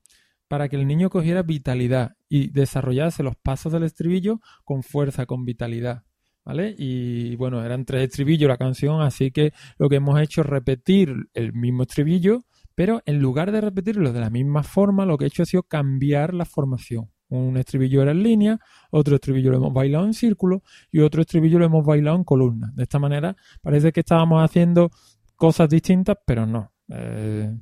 para 0.56 0.70
que 0.70 0.78
el 0.78 0.88
niño 0.88 1.10
cogiera 1.10 1.44
vitalidad 1.44 2.16
y 2.30 2.48
desarrollase 2.48 3.24
los 3.24 3.36
pasos 3.36 3.74
del 3.74 3.84
estribillo 3.84 4.40
con 4.64 4.84
fuerza, 4.84 5.26
con 5.26 5.44
vitalidad. 5.44 6.04
¿Vale? 6.46 6.74
Y 6.78 7.36
bueno, 7.36 7.62
eran 7.62 7.84
tres 7.84 8.04
estribillos 8.04 8.48
la 8.48 8.56
canción, 8.56 9.02
así 9.02 9.32
que 9.32 9.52
lo 9.78 9.90
que 9.90 9.98
hemos 9.98 10.18
hecho 10.22 10.40
es 10.40 10.48
repetir 10.48 11.14
el 11.34 11.52
mismo 11.52 11.84
estribillo, 11.84 12.46
pero 12.74 13.02
en 13.06 13.20
lugar 13.20 13.52
de 13.52 13.60
repetirlo 13.60 14.14
de 14.14 14.22
la 14.22 14.30
misma 14.30 14.64
forma, 14.64 15.06
lo 15.06 15.18
que 15.18 15.26
he 15.26 15.28
hecho 15.28 15.44
ha 15.44 15.46
sido 15.46 15.64
cambiar 15.64 16.34
la 16.34 16.46
formación. 16.46 17.12
Un 17.28 17.58
estribillo 17.58 18.02
era 18.02 18.12
en 18.12 18.24
línea, 18.24 18.58
otro 18.92 19.16
estribillo 19.16 19.52
lo 19.52 19.58
hemos 19.58 19.74
bailado 19.74 20.06
en 20.06 20.14
círculo 20.14 20.64
y 20.90 21.02
otro 21.02 21.24
estribillo 21.24 21.60
lo 21.60 21.66
hemos 21.66 21.86
bailado 21.86 22.16
en 22.16 22.24
columna. 22.24 22.72
De 22.76 22.84
esta 22.84 22.98
manera 22.98 23.36
parece 23.62 23.92
que 23.92 24.00
estábamos 24.00 24.42
haciendo 24.42 24.90
cosas 25.36 25.68
distintas, 25.68 26.16
pero 26.26 26.46
no. 26.46 26.72
Eh, 26.88 27.54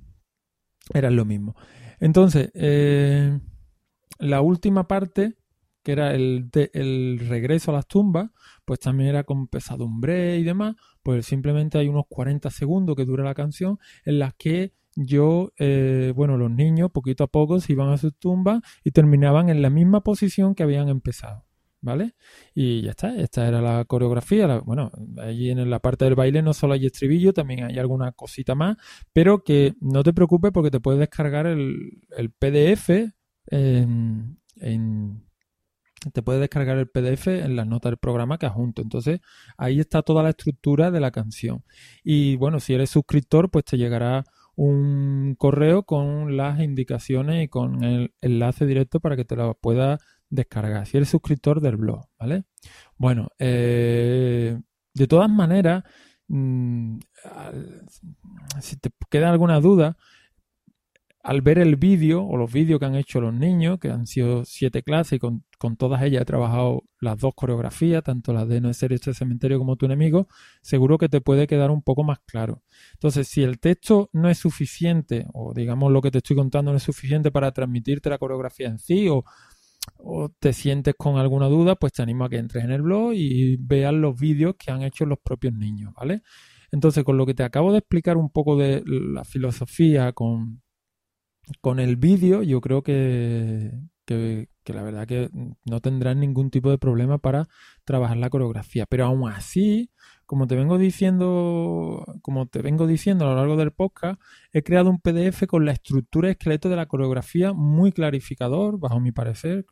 era 0.93 1.09
lo 1.09 1.25
mismo. 1.25 1.55
Entonces, 2.03 2.51
eh, 2.53 3.39
la 4.19 4.41
última 4.41 4.89
parte, 4.89 5.37
que 5.83 5.93
era 5.93 6.13
el, 6.13 6.49
el 6.73 7.17
regreso 7.29 7.71
a 7.71 7.75
las 7.75 7.87
tumbas, 7.87 8.29
pues 8.65 8.81
también 8.81 9.11
era 9.11 9.23
con 9.23 9.47
pesadumbre 9.47 10.37
y 10.37 10.43
demás, 10.43 10.75
pues 11.01 11.25
simplemente 11.25 11.77
hay 11.77 11.87
unos 11.87 12.03
40 12.09 12.49
segundos 12.49 12.97
que 12.97 13.05
dura 13.05 13.23
la 13.23 13.33
canción 13.33 13.79
en 14.03 14.19
las 14.19 14.33
que 14.33 14.73
yo, 14.97 15.53
eh, 15.57 16.11
bueno, 16.13 16.35
los 16.35 16.51
niños 16.51 16.91
poquito 16.91 17.23
a 17.23 17.27
poco 17.27 17.61
se 17.61 17.71
iban 17.71 17.87
a 17.87 17.97
sus 17.97 18.13
tumbas 18.17 18.61
y 18.83 18.91
terminaban 18.91 19.47
en 19.47 19.61
la 19.61 19.69
misma 19.69 20.03
posición 20.03 20.55
que 20.55 20.63
habían 20.63 20.89
empezado. 20.89 21.45
¿Vale? 21.83 22.15
Y 22.55 22.81
ya 22.81 22.91
está, 22.91 23.13
esta 23.17 23.45
era 23.45 23.61
la 23.61 23.83
coreografía. 23.83 24.59
bueno, 24.59 24.89
allí 25.21 25.49
en 25.49 25.69
la 25.69 25.79
parte 25.79 26.05
del 26.05 26.15
baile 26.15 26.41
no 26.41 26.53
solo 26.53 26.75
hay 26.75 26.85
estribillo, 26.85 27.33
también 27.33 27.65
hay 27.65 27.77
alguna 27.77 28.13
cosita 28.13 28.55
más, 28.55 28.77
pero 29.11 29.43
que 29.43 29.73
no 29.81 30.01
te 30.01 30.13
preocupes 30.13 30.51
porque 30.53 30.71
te 30.71 30.79
puedes 30.79 31.01
descargar 31.01 31.45
el, 31.45 32.05
PDF 32.39 33.11
en, 33.47 34.37
te 36.13 36.21
puedes 36.21 36.39
descargar 36.39 36.77
el 36.77 36.87
PDF 36.87 37.27
en 37.27 37.57
las 37.57 37.67
notas 37.67 37.91
del 37.91 37.97
programa 37.97 38.37
que 38.37 38.45
adjunto. 38.45 38.81
Entonces, 38.81 39.19
ahí 39.57 39.81
está 39.81 40.03
toda 40.03 40.23
la 40.23 40.29
estructura 40.29 40.89
de 40.89 41.01
la 41.01 41.11
canción. 41.11 41.65
Y 42.01 42.37
bueno, 42.37 42.61
si 42.61 42.73
eres 42.73 42.91
suscriptor, 42.91 43.51
pues 43.51 43.65
te 43.65 43.77
llegará 43.77 44.23
un 44.55 45.35
correo 45.37 45.83
con 45.83 46.37
las 46.37 46.61
indicaciones 46.61 47.43
y 47.43 47.47
con 47.49 47.83
el 47.83 48.13
enlace 48.21 48.65
directo 48.65 48.99
para 48.99 49.15
que 49.15 49.25
te 49.25 49.35
lo 49.35 49.55
puedas 49.55 49.99
descargar. 50.33 50.85
Si 50.87 50.97
eres 50.97 51.09
suscriptor 51.09 51.61
del 51.61 51.77
blog, 51.77 52.05
¿vale? 52.19 52.43
Bueno, 52.97 53.29
eh, 53.39 54.59
de 54.93 55.07
todas 55.07 55.29
maneras, 55.29 55.83
mm, 56.27 56.97
si 58.59 58.77
te 58.77 58.89
queda 59.09 59.29
alguna 59.29 59.59
duda, 59.59 59.97
al 61.23 61.41
ver 61.41 61.57
el 61.57 61.77
vídeo 61.77 62.21
o 62.25 62.35
los 62.35 62.51
vídeos 62.51 62.79
que 62.79 62.85
han 62.85 62.95
hecho 62.95 63.21
los 63.21 63.33
niños, 63.33 63.79
que 63.79 63.89
han 63.89 64.05
sido 64.07 64.43
siete 64.43 64.83
clases 64.83 65.13
y 65.13 65.19
con, 65.19 65.43
todas 65.77 66.01
ellas 66.03 66.23
he 66.23 66.25
trabajado 66.25 66.83
las 66.99 67.17
dos 67.17 67.33
coreografías, 67.33 68.03
tanto 68.03 68.33
las 68.33 68.49
de 68.49 68.59
No 68.59 68.69
es 68.69 68.75
serio 68.75 68.95
este 68.95 69.13
cementerio 69.13 69.57
como 69.57 69.77
tu 69.77 69.85
enemigo, 69.85 70.27
seguro 70.61 70.97
que 70.97 71.07
te 71.07 71.21
puede 71.21 71.47
quedar 71.47 71.71
un 71.71 71.81
poco 71.81 72.03
más 72.03 72.19
claro. 72.25 72.61
Entonces, 72.93 73.29
si 73.29 73.43
el 73.43 73.59
texto 73.59 74.09
no 74.11 74.29
es 74.29 74.37
suficiente, 74.37 75.25
o 75.33 75.53
digamos 75.53 75.93
lo 75.93 76.01
que 76.01 76.11
te 76.11 76.17
estoy 76.17 76.35
contando 76.35 76.71
no 76.71 76.77
es 76.77 76.83
suficiente 76.83 77.31
para 77.31 77.53
transmitirte 77.53 78.09
la 78.09 78.17
coreografía 78.17 78.67
en 78.67 78.77
sí, 78.79 79.07
o, 79.07 79.23
o 80.03 80.29
te 80.29 80.53
sientes 80.53 80.95
con 80.97 81.17
alguna 81.17 81.47
duda, 81.47 81.75
pues 81.75 81.93
te 81.93 82.01
animo 82.01 82.25
a 82.25 82.29
que 82.29 82.37
entres 82.37 82.63
en 82.63 82.71
el 82.71 82.81
blog 82.81 83.13
y 83.13 83.57
veas 83.57 83.93
los 83.93 84.19
vídeos 84.19 84.55
que 84.57 84.71
han 84.71 84.83
hecho 84.83 85.05
los 85.05 85.19
propios 85.19 85.53
niños, 85.53 85.93
¿vale? 85.95 86.21
Entonces, 86.71 87.03
con 87.03 87.17
lo 87.17 87.25
que 87.25 87.33
te 87.33 87.43
acabo 87.43 87.71
de 87.71 87.79
explicar 87.79 88.17
un 88.17 88.29
poco 88.29 88.57
de 88.57 88.83
la 88.85 89.23
filosofía, 89.23 90.11
con 90.13 90.63
con 91.61 91.79
el 91.79 91.95
vídeo 91.97 92.43
yo 92.43 92.61
creo 92.61 92.83
que, 92.83 93.71
que, 94.05 94.47
la 94.65 94.83
verdad 94.83 95.07
que 95.07 95.29
no 95.65 95.81
tendrán 95.81 96.19
ningún 96.19 96.49
tipo 96.49 96.69
de 96.69 96.77
problema 96.77 97.17
para 97.17 97.47
trabajar 97.85 98.17
la 98.17 98.29
coreografía. 98.29 98.85
Pero 98.85 99.05
aún 99.05 99.29
así, 99.29 99.91
como 100.25 100.47
te 100.47 100.55
vengo 100.55 100.77
diciendo, 100.77 102.05
como 102.21 102.47
te 102.47 102.61
vengo 102.61 102.87
diciendo 102.87 103.25
a 103.25 103.29
lo 103.29 103.35
largo 103.35 103.57
del 103.57 103.71
podcast, 103.71 104.21
he 104.51 104.63
creado 104.63 104.89
un 104.89 104.99
PDF 104.99 105.45
con 105.47 105.65
la 105.65 105.73
estructura 105.73 106.29
esqueleto 106.29 106.69
de 106.69 106.75
la 106.75 106.85
coreografía 106.85 107.53
muy 107.53 107.91
clarificador, 107.91 108.79
bajo 108.79 108.99
mi 108.99 109.11
parecer. 109.11 109.65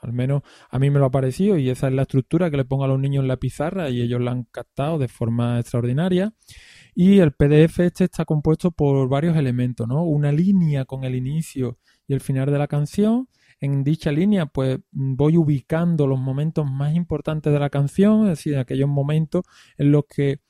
Al 0.00 0.12
menos 0.12 0.42
a 0.70 0.78
mí 0.78 0.90
me 0.90 0.98
lo 0.98 1.06
ha 1.06 1.10
parecido 1.10 1.56
y 1.56 1.70
esa 1.70 1.88
es 1.88 1.94
la 1.94 2.02
estructura 2.02 2.50
que 2.50 2.58
le 2.58 2.66
pongo 2.66 2.84
a 2.84 2.88
los 2.88 3.00
niños 3.00 3.22
en 3.22 3.28
la 3.28 3.38
pizarra 3.38 3.88
y 3.88 4.02
ellos 4.02 4.20
la 4.20 4.32
han 4.32 4.44
captado 4.44 4.98
de 4.98 5.08
forma 5.08 5.58
extraordinaria. 5.58 6.34
Y 6.94 7.20
el 7.20 7.32
PDF 7.32 7.80
este 7.80 8.04
está 8.04 8.24
compuesto 8.24 8.70
por 8.70 9.08
varios 9.08 9.36
elementos, 9.36 9.88
¿no? 9.88 10.04
Una 10.04 10.30
línea 10.30 10.84
con 10.84 11.04
el 11.04 11.14
inicio 11.14 11.78
y 12.06 12.12
el 12.12 12.20
final 12.20 12.50
de 12.50 12.58
la 12.58 12.68
canción. 12.68 13.28
En 13.64 13.82
dicha 13.82 14.12
línea, 14.12 14.44
pues 14.44 14.78
voy 14.90 15.38
ubicando 15.38 16.06
los 16.06 16.18
momentos 16.18 16.70
más 16.70 16.94
importantes 16.94 17.50
de 17.50 17.58
la 17.58 17.70
canción, 17.70 18.24
es 18.24 18.38
decir, 18.38 18.58
aquellos 18.58 18.88
momentos 18.90 19.44
en 19.78 19.90
los 19.90 20.04
que 20.04 20.40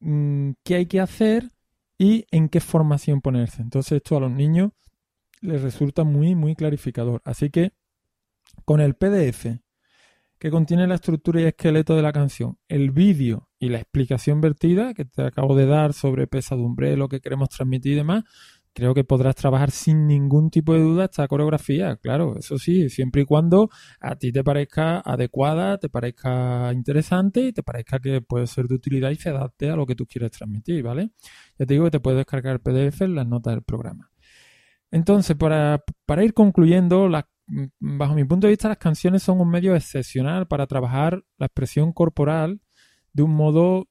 mm, 0.00 0.52
qué 0.64 0.74
hay 0.74 0.86
que 0.86 1.00
hacer 1.00 1.50
y 1.98 2.26
en 2.32 2.48
qué 2.48 2.58
formación 2.60 3.20
ponerse. 3.20 3.62
Entonces 3.62 3.92
esto 3.92 4.16
a 4.16 4.20
los 4.20 4.32
niños 4.32 4.72
les 5.40 5.62
resulta 5.62 6.02
muy, 6.02 6.34
muy 6.34 6.56
clarificador. 6.56 7.22
Así 7.24 7.48
que 7.50 7.72
con 8.64 8.80
el 8.80 8.94
PDF 8.94 9.60
que 10.40 10.50
contiene 10.50 10.88
la 10.88 10.96
estructura 10.96 11.40
y 11.40 11.44
esqueleto 11.44 11.94
de 11.94 12.02
la 12.02 12.12
canción, 12.12 12.58
el 12.66 12.90
vídeo 12.90 13.48
y 13.60 13.68
la 13.68 13.78
explicación 13.78 14.40
vertida 14.40 14.94
que 14.94 15.04
te 15.04 15.22
acabo 15.22 15.54
de 15.54 15.66
dar 15.66 15.92
sobre 15.92 16.26
pesadumbre, 16.26 16.96
lo 16.96 17.08
que 17.08 17.20
queremos 17.20 17.50
transmitir 17.50 17.92
y 17.92 17.96
demás, 17.96 18.24
creo 18.74 18.94
que 18.94 19.04
podrás 19.04 19.34
trabajar 19.34 19.70
sin 19.70 20.06
ningún 20.06 20.50
tipo 20.50 20.72
de 20.74 20.80
duda 20.80 21.04
esta 21.04 21.28
coreografía. 21.28 21.96
Claro, 21.96 22.36
eso 22.38 22.58
sí, 22.58 22.88
siempre 22.88 23.22
y 23.22 23.24
cuando 23.24 23.70
a 24.00 24.16
ti 24.16 24.32
te 24.32 24.42
parezca 24.42 25.00
adecuada, 25.00 25.78
te 25.78 25.88
parezca 25.88 26.72
interesante 26.72 27.40
y 27.42 27.52
te 27.52 27.62
parezca 27.62 27.98
que 27.98 28.20
puede 28.20 28.46
ser 28.46 28.66
de 28.66 28.74
utilidad 28.74 29.10
y 29.10 29.16
se 29.16 29.30
adapte 29.30 29.70
a 29.70 29.76
lo 29.76 29.86
que 29.86 29.94
tú 29.94 30.06
quieres 30.06 30.30
transmitir, 30.32 30.82
¿vale? 30.82 31.10
Ya 31.58 31.66
te 31.66 31.74
digo 31.74 31.84
que 31.84 31.90
te 31.92 32.00
puedes 32.00 32.18
descargar 32.18 32.60
PDF 32.60 33.02
en 33.02 33.14
las 33.14 33.26
notas 33.26 33.54
del 33.54 33.62
programa. 33.62 34.10
Entonces, 34.90 35.36
para, 35.36 35.82
para 36.04 36.24
ir 36.24 36.34
concluyendo, 36.34 37.08
bajo 37.80 38.14
mi 38.14 38.24
punto 38.24 38.46
de 38.46 38.52
vista, 38.52 38.68
las 38.68 38.78
canciones 38.78 39.22
son 39.22 39.40
un 39.40 39.48
medio 39.50 39.74
excepcional 39.74 40.46
para 40.46 40.66
trabajar 40.66 41.24
la 41.38 41.46
expresión 41.46 41.92
corporal 41.92 42.60
de 43.12 43.22
un 43.22 43.34
modo 43.34 43.88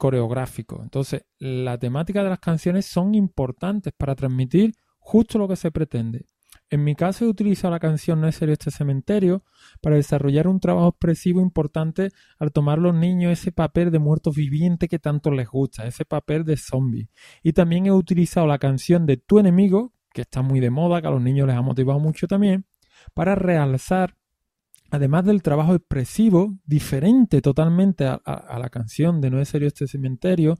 coreográfico. 0.00 0.80
Entonces, 0.82 1.26
la 1.38 1.76
temática 1.76 2.24
de 2.24 2.30
las 2.30 2.38
canciones 2.38 2.86
son 2.86 3.14
importantes 3.14 3.92
para 3.94 4.14
transmitir 4.14 4.72
justo 4.98 5.38
lo 5.38 5.46
que 5.46 5.56
se 5.56 5.70
pretende. 5.70 6.24
En 6.70 6.84
mi 6.84 6.94
caso 6.94 7.26
he 7.26 7.28
utilizado 7.28 7.70
la 7.70 7.80
canción 7.80 8.18
No 8.18 8.26
es 8.26 8.36
serio 8.36 8.54
este 8.54 8.70
cementerio 8.70 9.44
para 9.82 9.96
desarrollar 9.96 10.48
un 10.48 10.58
trabajo 10.58 10.88
expresivo 10.88 11.42
importante 11.42 12.08
al 12.38 12.50
tomar 12.50 12.78
los 12.78 12.94
niños 12.94 13.32
ese 13.32 13.52
papel 13.52 13.90
de 13.90 13.98
muertos 13.98 14.34
vivientes 14.34 14.88
que 14.88 14.98
tanto 14.98 15.32
les 15.32 15.48
gusta, 15.48 15.86
ese 15.86 16.06
papel 16.06 16.44
de 16.44 16.56
zombie. 16.56 17.10
Y 17.42 17.52
también 17.52 17.84
he 17.84 17.92
utilizado 17.92 18.46
la 18.46 18.58
canción 18.58 19.04
de 19.04 19.18
Tu 19.18 19.38
enemigo, 19.38 19.92
que 20.14 20.22
está 20.22 20.40
muy 20.40 20.60
de 20.60 20.70
moda, 20.70 21.02
que 21.02 21.08
a 21.08 21.10
los 21.10 21.20
niños 21.20 21.46
les 21.46 21.56
ha 21.56 21.62
motivado 21.62 21.98
mucho 22.00 22.26
también, 22.26 22.64
para 23.12 23.34
realzar 23.34 24.16
además 24.90 25.24
del 25.24 25.42
trabajo 25.42 25.74
expresivo, 25.74 26.58
diferente 26.64 27.40
totalmente 27.40 28.06
a, 28.06 28.20
la 28.58 28.68
canción 28.70 29.20
de 29.20 29.30
No 29.30 29.40
es 29.40 29.48
serio 29.48 29.68
este 29.68 29.86
cementerio, 29.86 30.58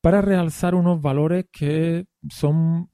para 0.00 0.20
realzar 0.20 0.74
unos 0.74 1.00
valores 1.00 1.46
que 1.52 2.06
son 2.28 2.90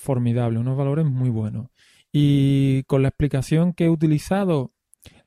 formidables, 0.00 0.60
unos 0.60 0.76
valores 0.76 1.04
muy 1.04 1.30
buenos. 1.30 1.68
Y 2.12 2.84
con 2.84 3.02
la 3.02 3.08
explicación 3.08 3.72
que 3.72 3.86
he 3.86 3.90
utilizado, 3.90 4.72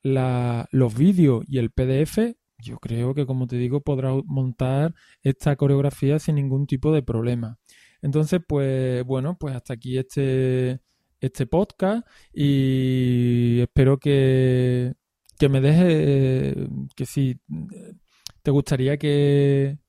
los 0.03 0.95
vídeos 0.95 1.43
y 1.47 1.57
el 1.57 1.71
PDF, 1.71 2.35
yo 2.59 2.77
creo 2.77 3.13
que, 3.13 3.25
como 3.25 3.47
te 3.47 3.57
digo, 3.57 3.81
podrás 3.81 4.15
montar 4.25 4.93
esta 5.23 5.55
coreografía 5.55 6.19
sin 6.19 6.35
ningún 6.35 6.67
tipo 6.67 6.93
de 6.93 7.03
problema. 7.03 7.57
Entonces, 8.01 8.39
pues 8.47 9.03
bueno, 9.03 9.37
pues 9.37 9.55
hasta 9.55 9.73
aquí 9.73 9.97
este, 9.97 10.79
este 11.25 11.47
podcast 11.47 12.07
y 12.33 13.59
espero 13.61 13.97
que, 13.97 14.93
que 15.38 15.49
me 15.49 15.61
deje 15.61 16.67
que 16.95 17.05
si 17.05 17.39
te 18.41 18.51
gustaría 18.51 18.97
que, 18.97 19.79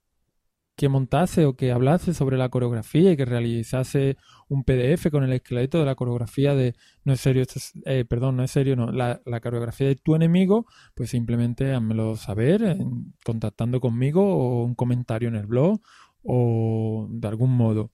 que 0.76 0.88
montase 0.88 1.46
o 1.46 1.56
que 1.56 1.72
hablase 1.72 2.14
sobre 2.14 2.36
la 2.36 2.50
coreografía 2.50 3.12
y 3.12 3.16
que 3.16 3.24
realizase 3.24 4.16
un 4.48 4.62
PDF 4.64 5.10
con 5.10 5.24
el 5.24 5.32
esqueleto 5.32 5.78
de 5.78 5.86
la 5.86 5.94
coreografía 5.94 6.54
de 6.54 6.74
no 7.04 7.14
es 7.14 7.20
serio, 7.20 7.44
eh, 7.86 8.04
perdón, 8.04 8.36
no 8.36 8.44
es 8.44 8.50
serio, 8.50 8.76
no, 8.76 8.92
la, 8.92 9.20
la, 9.24 9.40
coreografía 9.40 9.88
de 9.88 9.96
tu 9.96 10.14
enemigo, 10.14 10.66
pues 10.94 11.10
simplemente 11.10 11.72
házmelo 11.74 12.16
saber 12.16 12.76
contactando 13.24 13.80
conmigo 13.80 14.22
o 14.22 14.64
un 14.64 14.74
comentario 14.74 15.28
en 15.28 15.36
el 15.36 15.46
blog 15.46 15.80
o 16.22 17.08
de 17.10 17.28
algún 17.28 17.56
modo. 17.56 17.90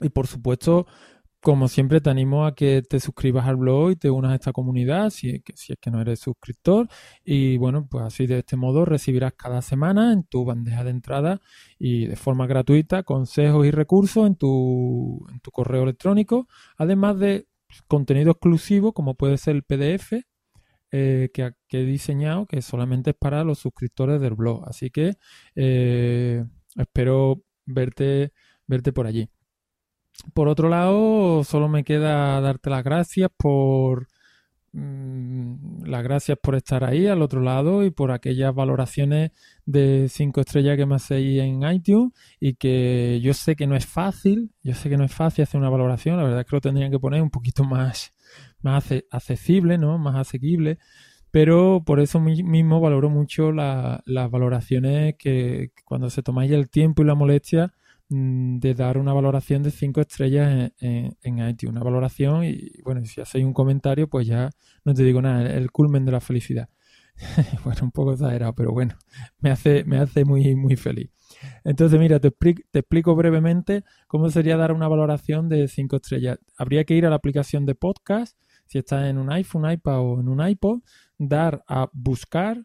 Y 0.00 0.10
por 0.10 0.26
supuesto, 0.26 0.86
como 1.40 1.68
siempre, 1.68 2.00
te 2.00 2.10
animo 2.10 2.44
a 2.46 2.54
que 2.54 2.82
te 2.82 2.98
suscribas 2.98 3.46
al 3.46 3.56
blog 3.56 3.92
y 3.92 3.96
te 3.96 4.10
unas 4.10 4.32
a 4.32 4.34
esta 4.34 4.52
comunidad 4.52 5.10
si, 5.10 5.30
es 5.46 5.78
que 5.80 5.90
no 5.90 6.00
eres 6.00 6.20
suscriptor. 6.20 6.88
Y 7.24 7.56
bueno, 7.58 7.86
pues 7.88 8.04
así 8.04 8.26
de 8.26 8.40
este 8.40 8.56
modo 8.56 8.84
recibirás 8.84 9.34
cada 9.34 9.62
semana 9.62 10.12
en 10.12 10.24
tu 10.24 10.44
bandeja 10.44 10.84
de 10.84 10.90
entrada 10.90 11.40
y 11.78 12.06
de 12.06 12.16
forma 12.16 12.46
gratuita 12.46 13.02
consejos 13.04 13.66
y 13.66 13.70
recursos 13.70 14.26
en 14.26 14.36
tu, 14.36 15.24
correo 15.52 15.84
electrónico, 15.84 16.48
además 16.78 17.18
de 17.18 17.46
contenido 17.88 18.32
exclusivo 18.32 18.92
como 18.92 19.14
puede 19.14 19.38
ser 19.38 19.56
el 19.56 19.62
PDF 19.62 20.14
eh, 20.92 21.30
que, 21.32 21.52
he 21.70 21.84
diseñado, 21.84 22.46
que 22.46 22.62
solamente 22.62 23.10
es 23.10 23.16
para 23.16 23.44
los 23.44 23.58
suscriptores 23.58 24.20
del 24.20 24.34
blog. 24.34 24.64
Así 24.68 24.90
que 24.90 25.14
eh, 25.54 26.44
espero 26.76 27.42
verte, 27.66 28.32
verte 28.66 28.92
por 28.92 29.06
allí. 29.06 29.28
Por 30.34 30.48
otro 30.48 30.68
lado, 30.68 31.44
solo 31.44 31.68
me 31.68 31.84
queda 31.84 32.40
darte 32.40 32.70
las 32.70 32.84
gracias 32.84 33.30
por 33.36 34.08
mm, 34.72 35.84
las 35.86 36.02
gracias 36.02 36.38
por 36.42 36.54
estar 36.56 36.84
ahí 36.84 37.06
al 37.06 37.22
otro 37.22 37.40
lado 37.40 37.84
y 37.84 37.90
por 37.90 38.10
aquellas 38.10 38.54
valoraciones 38.54 39.30
de 39.64 40.08
cinco 40.08 40.40
estrellas 40.40 40.76
que 40.76 40.86
me 40.86 40.96
hacéis 40.96 41.40
en 41.40 41.62
iTunes 41.70 42.12
y 42.40 42.54
que 42.54 43.20
yo 43.22 43.34
sé 43.34 43.56
que 43.56 43.66
no 43.66 43.76
es 43.76 43.86
fácil, 43.86 44.50
yo 44.62 44.74
sé 44.74 44.88
que 44.88 44.96
no 44.96 45.04
es 45.04 45.12
fácil 45.12 45.42
hacer 45.44 45.60
una 45.60 45.70
valoración, 45.70 46.16
la 46.16 46.24
verdad 46.24 46.40
es 46.40 46.46
que 46.46 46.56
lo 46.56 46.60
tendrían 46.60 46.90
que 46.90 46.98
poner 46.98 47.22
un 47.22 47.30
poquito 47.30 47.64
más, 47.64 48.14
más 48.60 48.92
accesible, 49.10 49.78
¿no? 49.78 49.98
Más 49.98 50.16
asequible, 50.16 50.78
pero 51.30 51.82
por 51.84 52.00
eso 52.00 52.20
mismo 52.20 52.80
valoro 52.80 53.10
mucho 53.10 53.52
las 53.52 54.30
valoraciones 54.30 55.16
que 55.18 55.72
cuando 55.84 56.10
se 56.10 56.22
tomáis 56.22 56.50
el 56.50 56.70
tiempo 56.70 57.02
y 57.02 57.06
la 57.06 57.14
molestia 57.14 57.74
de 58.08 58.74
dar 58.74 58.98
una 58.98 59.12
valoración 59.12 59.62
de 59.62 59.70
5 59.70 60.00
estrellas 60.00 60.72
en, 60.78 61.16
en, 61.22 61.48
iTunes. 61.48 61.72
Una 61.72 61.82
valoración 61.82 62.44
y 62.44 62.80
bueno, 62.84 63.04
si 63.04 63.20
hacéis 63.20 63.44
un 63.44 63.52
comentario, 63.52 64.08
pues 64.08 64.26
ya 64.26 64.50
no 64.84 64.94
te 64.94 65.02
digo 65.02 65.20
nada, 65.20 65.50
el 65.50 65.70
culmen 65.72 66.04
de 66.04 66.12
la 66.12 66.20
felicidad. 66.20 66.68
bueno, 67.64 67.80
un 67.82 67.90
poco 67.90 68.12
exagerado, 68.12 68.54
pero 68.54 68.72
bueno, 68.72 68.96
me 69.40 69.50
hace, 69.50 69.84
me 69.84 69.98
hace 69.98 70.24
muy, 70.24 70.54
muy 70.54 70.76
feliz. 70.76 71.10
Entonces, 71.64 71.98
mira, 71.98 72.20
te, 72.20 72.30
te 72.30 72.78
explico 72.78 73.14
brevemente 73.16 73.84
cómo 74.06 74.28
sería 74.28 74.56
dar 74.56 74.72
una 74.72 74.88
valoración 74.88 75.48
de 75.48 75.66
5 75.66 75.96
estrellas. 75.96 76.38
Habría 76.56 76.84
que 76.84 76.94
ir 76.94 77.06
a 77.06 77.10
la 77.10 77.16
aplicación 77.16 77.66
de 77.66 77.74
podcast, 77.74 78.38
si 78.66 78.78
estás 78.78 79.06
en 79.06 79.18
un 79.18 79.32
iPhone, 79.32 79.70
iPad 79.70 80.00
o 80.00 80.20
en 80.20 80.28
un 80.28 80.46
iPod, 80.46 80.80
dar 81.18 81.64
a 81.66 81.88
buscar, 81.92 82.64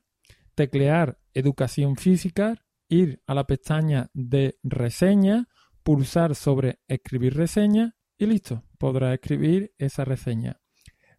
teclear 0.55 1.17
educación 1.33 1.95
física, 1.95 2.61
ir 2.91 3.21
a 3.25 3.33
la 3.33 3.47
pestaña 3.47 4.09
de 4.13 4.59
reseña, 4.63 5.47
pulsar 5.81 6.35
sobre 6.35 6.81
escribir 6.87 7.35
reseña 7.35 7.95
y 8.17 8.25
listo, 8.25 8.63
podrás 8.77 9.13
escribir 9.13 9.73
esa 9.77 10.05
reseña. 10.05 10.59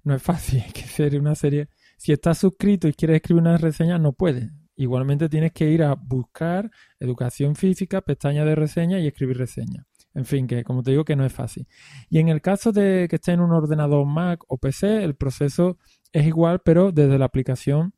No 0.05 0.15
es 0.15 0.23
fácil, 0.23 0.61
hay 0.65 0.73
que 0.73 0.83
hacer 0.83 1.19
una 1.19 1.35
serie. 1.35 1.69
Si 1.97 2.13
estás 2.13 2.39
suscrito 2.39 2.89
y 2.89 2.93
quieres 2.93 3.17
escribir 3.17 3.43
una 3.43 3.57
reseña, 3.57 3.99
no 3.99 4.13
puedes. 4.13 4.51
Igualmente 4.77 5.29
tienes 5.29 5.53
que 5.53 5.71
ir 5.71 5.83
a 5.83 5.95
buscar 5.95 6.71
educación 6.99 7.57
física, 7.57 8.03
pestaña 8.03 8.45
de 8.45 8.55
reseña 8.55 8.99
y 9.01 9.07
escribir 9.07 9.39
reseña. 9.39 9.87
En 10.15 10.27
fin, 10.27 10.47
que 10.47 10.65
como 10.65 10.83
te 10.83 10.91
digo 10.91 11.05
que 11.05 11.17
no 11.17 11.25
es 11.25 11.33
fácil. 11.33 11.67
Y 12.11 12.19
en 12.19 12.29
el 12.29 12.43
caso 12.43 12.71
de 12.71 13.07
que 13.09 13.17
esté 13.17 13.33
en 13.33 13.41
un 13.41 13.53
ordenador 13.53 14.05
Mac 14.07 14.41
o 14.49 14.59
PC, 14.59 15.05
el 15.05 15.15
proceso 15.15 15.79
es 16.13 16.27
igual, 16.27 16.61
pero 16.63 16.93
desde 16.93 17.19
la 17.19 17.25
aplicación 17.25 17.95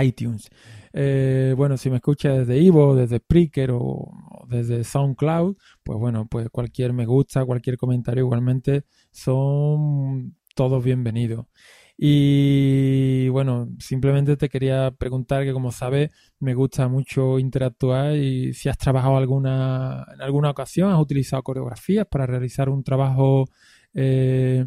iTunes. 0.00 0.48
Eh, 0.92 1.54
bueno, 1.56 1.76
si 1.76 1.90
me 1.90 1.96
escuchas 1.96 2.38
desde 2.38 2.58
Ivo, 2.58 2.94
desde 2.94 3.18
Spreaker 3.18 3.70
o, 3.72 4.10
desde 4.48 4.84
SoundCloud, 4.84 5.56
pues 5.82 5.98
bueno, 5.98 6.26
pues 6.28 6.48
cualquier 6.50 6.92
me 6.92 7.06
gusta, 7.06 7.44
cualquier 7.44 7.76
comentario 7.76 8.24
igualmente 8.24 8.84
son 9.10 10.36
todos 10.54 10.82
bienvenidos. 10.84 11.46
Y 12.02 13.28
bueno, 13.28 13.68
simplemente 13.78 14.36
te 14.38 14.48
quería 14.48 14.90
preguntar 14.90 15.44
que 15.44 15.52
como 15.52 15.70
sabes, 15.70 16.10
me 16.38 16.54
gusta 16.54 16.88
mucho 16.88 17.38
interactuar 17.38 18.16
y 18.16 18.54
si 18.54 18.70
has 18.70 18.78
trabajado 18.78 19.18
alguna, 19.18 20.06
en 20.14 20.22
alguna 20.22 20.50
ocasión, 20.50 20.90
has 20.92 20.98
utilizado 20.98 21.42
coreografías 21.42 22.06
para 22.10 22.26
realizar 22.26 22.70
un 22.70 22.82
trabajo 22.84 23.44
eh, 23.92 24.66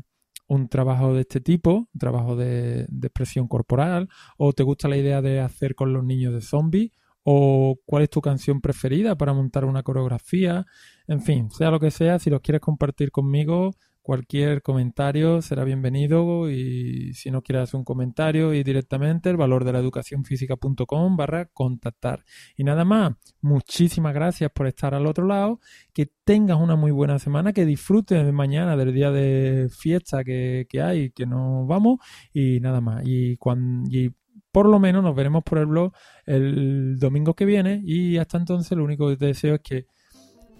un 0.54 0.68
trabajo 0.68 1.14
de 1.14 1.22
este 1.22 1.42
tipo, 1.42 1.90
un 1.94 2.00
trabajo 2.00 2.36
de, 2.36 2.88
expresión 3.02 3.48
corporal, 3.48 4.10
o 4.38 4.54
te 4.54 4.64
gusta 4.64 4.88
la 4.88 4.98
idea 4.98 5.22
de 5.22 5.40
hacer 5.40 5.76
con 5.76 5.94
los 5.94 6.04
niños 6.04 6.34
de 6.34 6.42
zombies, 6.42 6.92
o 7.24 7.80
cuál 7.86 8.04
es 8.04 8.10
tu 8.10 8.22
canción 8.22 8.62
preferida 8.62 9.16
para 9.16 9.34
montar 9.34 9.66
una 9.66 9.84
coreografía, 9.84 10.66
en 11.08 11.22
fin, 11.22 11.50
sea 11.52 11.72
lo 11.72 11.80
que 11.80 11.92
sea, 11.92 12.20
si 12.20 12.30
los 12.30 12.42
quieres 12.42 12.62
compartir 12.62 13.12
conmigo, 13.12 13.72
Cualquier 14.04 14.62
comentario 14.62 15.42
será 15.42 15.64
bienvenido 15.64 16.50
y 16.52 17.14
si 17.14 17.32
no 17.32 17.42
quieres 17.42 17.74
un 17.74 17.86
comentario 17.86 18.54
y 18.54 18.62
directamente 18.62 19.30
el 19.30 19.38
valor 19.38 19.64
de 19.64 19.72
la 19.72 19.80
educación 19.80 20.26
física.com 20.26 21.16
barra 21.16 21.46
contactar. 21.46 22.26
Y 22.58 22.66
nada 22.66 22.84
más, 22.84 23.14
muchísimas 23.40 24.14
gracias 24.14 24.52
por 24.52 24.68
estar 24.68 24.94
al 24.94 25.08
otro 25.08 25.26
lado, 25.26 25.62
que 25.94 26.12
tengas 26.26 26.60
una 26.60 26.76
muy 26.76 26.92
buena 26.92 27.18
semana, 27.18 27.54
que 27.54 27.66
disfrutes 27.66 28.26
de 28.26 28.32
mañana 28.34 28.76
del 28.76 28.94
día 28.94 29.10
de 29.10 29.70
fiesta 29.70 30.26
que, 30.26 30.68
que 30.68 30.82
hay, 30.82 31.12
que 31.12 31.26
nos 31.26 31.66
vamos 31.66 32.00
y 32.34 32.60
nada 32.60 32.82
más. 32.82 33.04
Y, 33.06 33.38
cuando, 33.38 33.90
y 33.90 34.14
por 34.52 34.68
lo 34.68 34.80
menos 34.80 35.02
nos 35.02 35.16
veremos 35.16 35.46
por 35.46 35.60
el 35.60 35.68
blog 35.68 35.94
el 36.26 37.00
domingo 37.00 37.36
que 37.36 37.46
viene 37.46 37.82
y 37.86 38.18
hasta 38.18 38.38
entonces 38.38 38.78
lo 38.78 38.84
único 38.84 39.08
que 39.08 39.16
te 39.16 39.28
deseo 39.28 39.56
es 39.56 39.62
que 39.62 39.88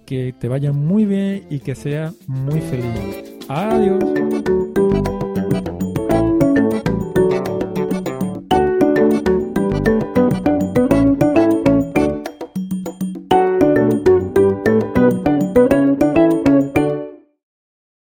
que 0.06 0.34
te 0.34 0.48
vaya 0.48 0.72
muy 0.72 1.06
bien 1.06 1.48
y 1.50 1.60
que 1.60 1.76
sea 1.76 2.14
muy 2.28 2.60
feliz. 2.62 3.33
Adiós. 3.50 4.73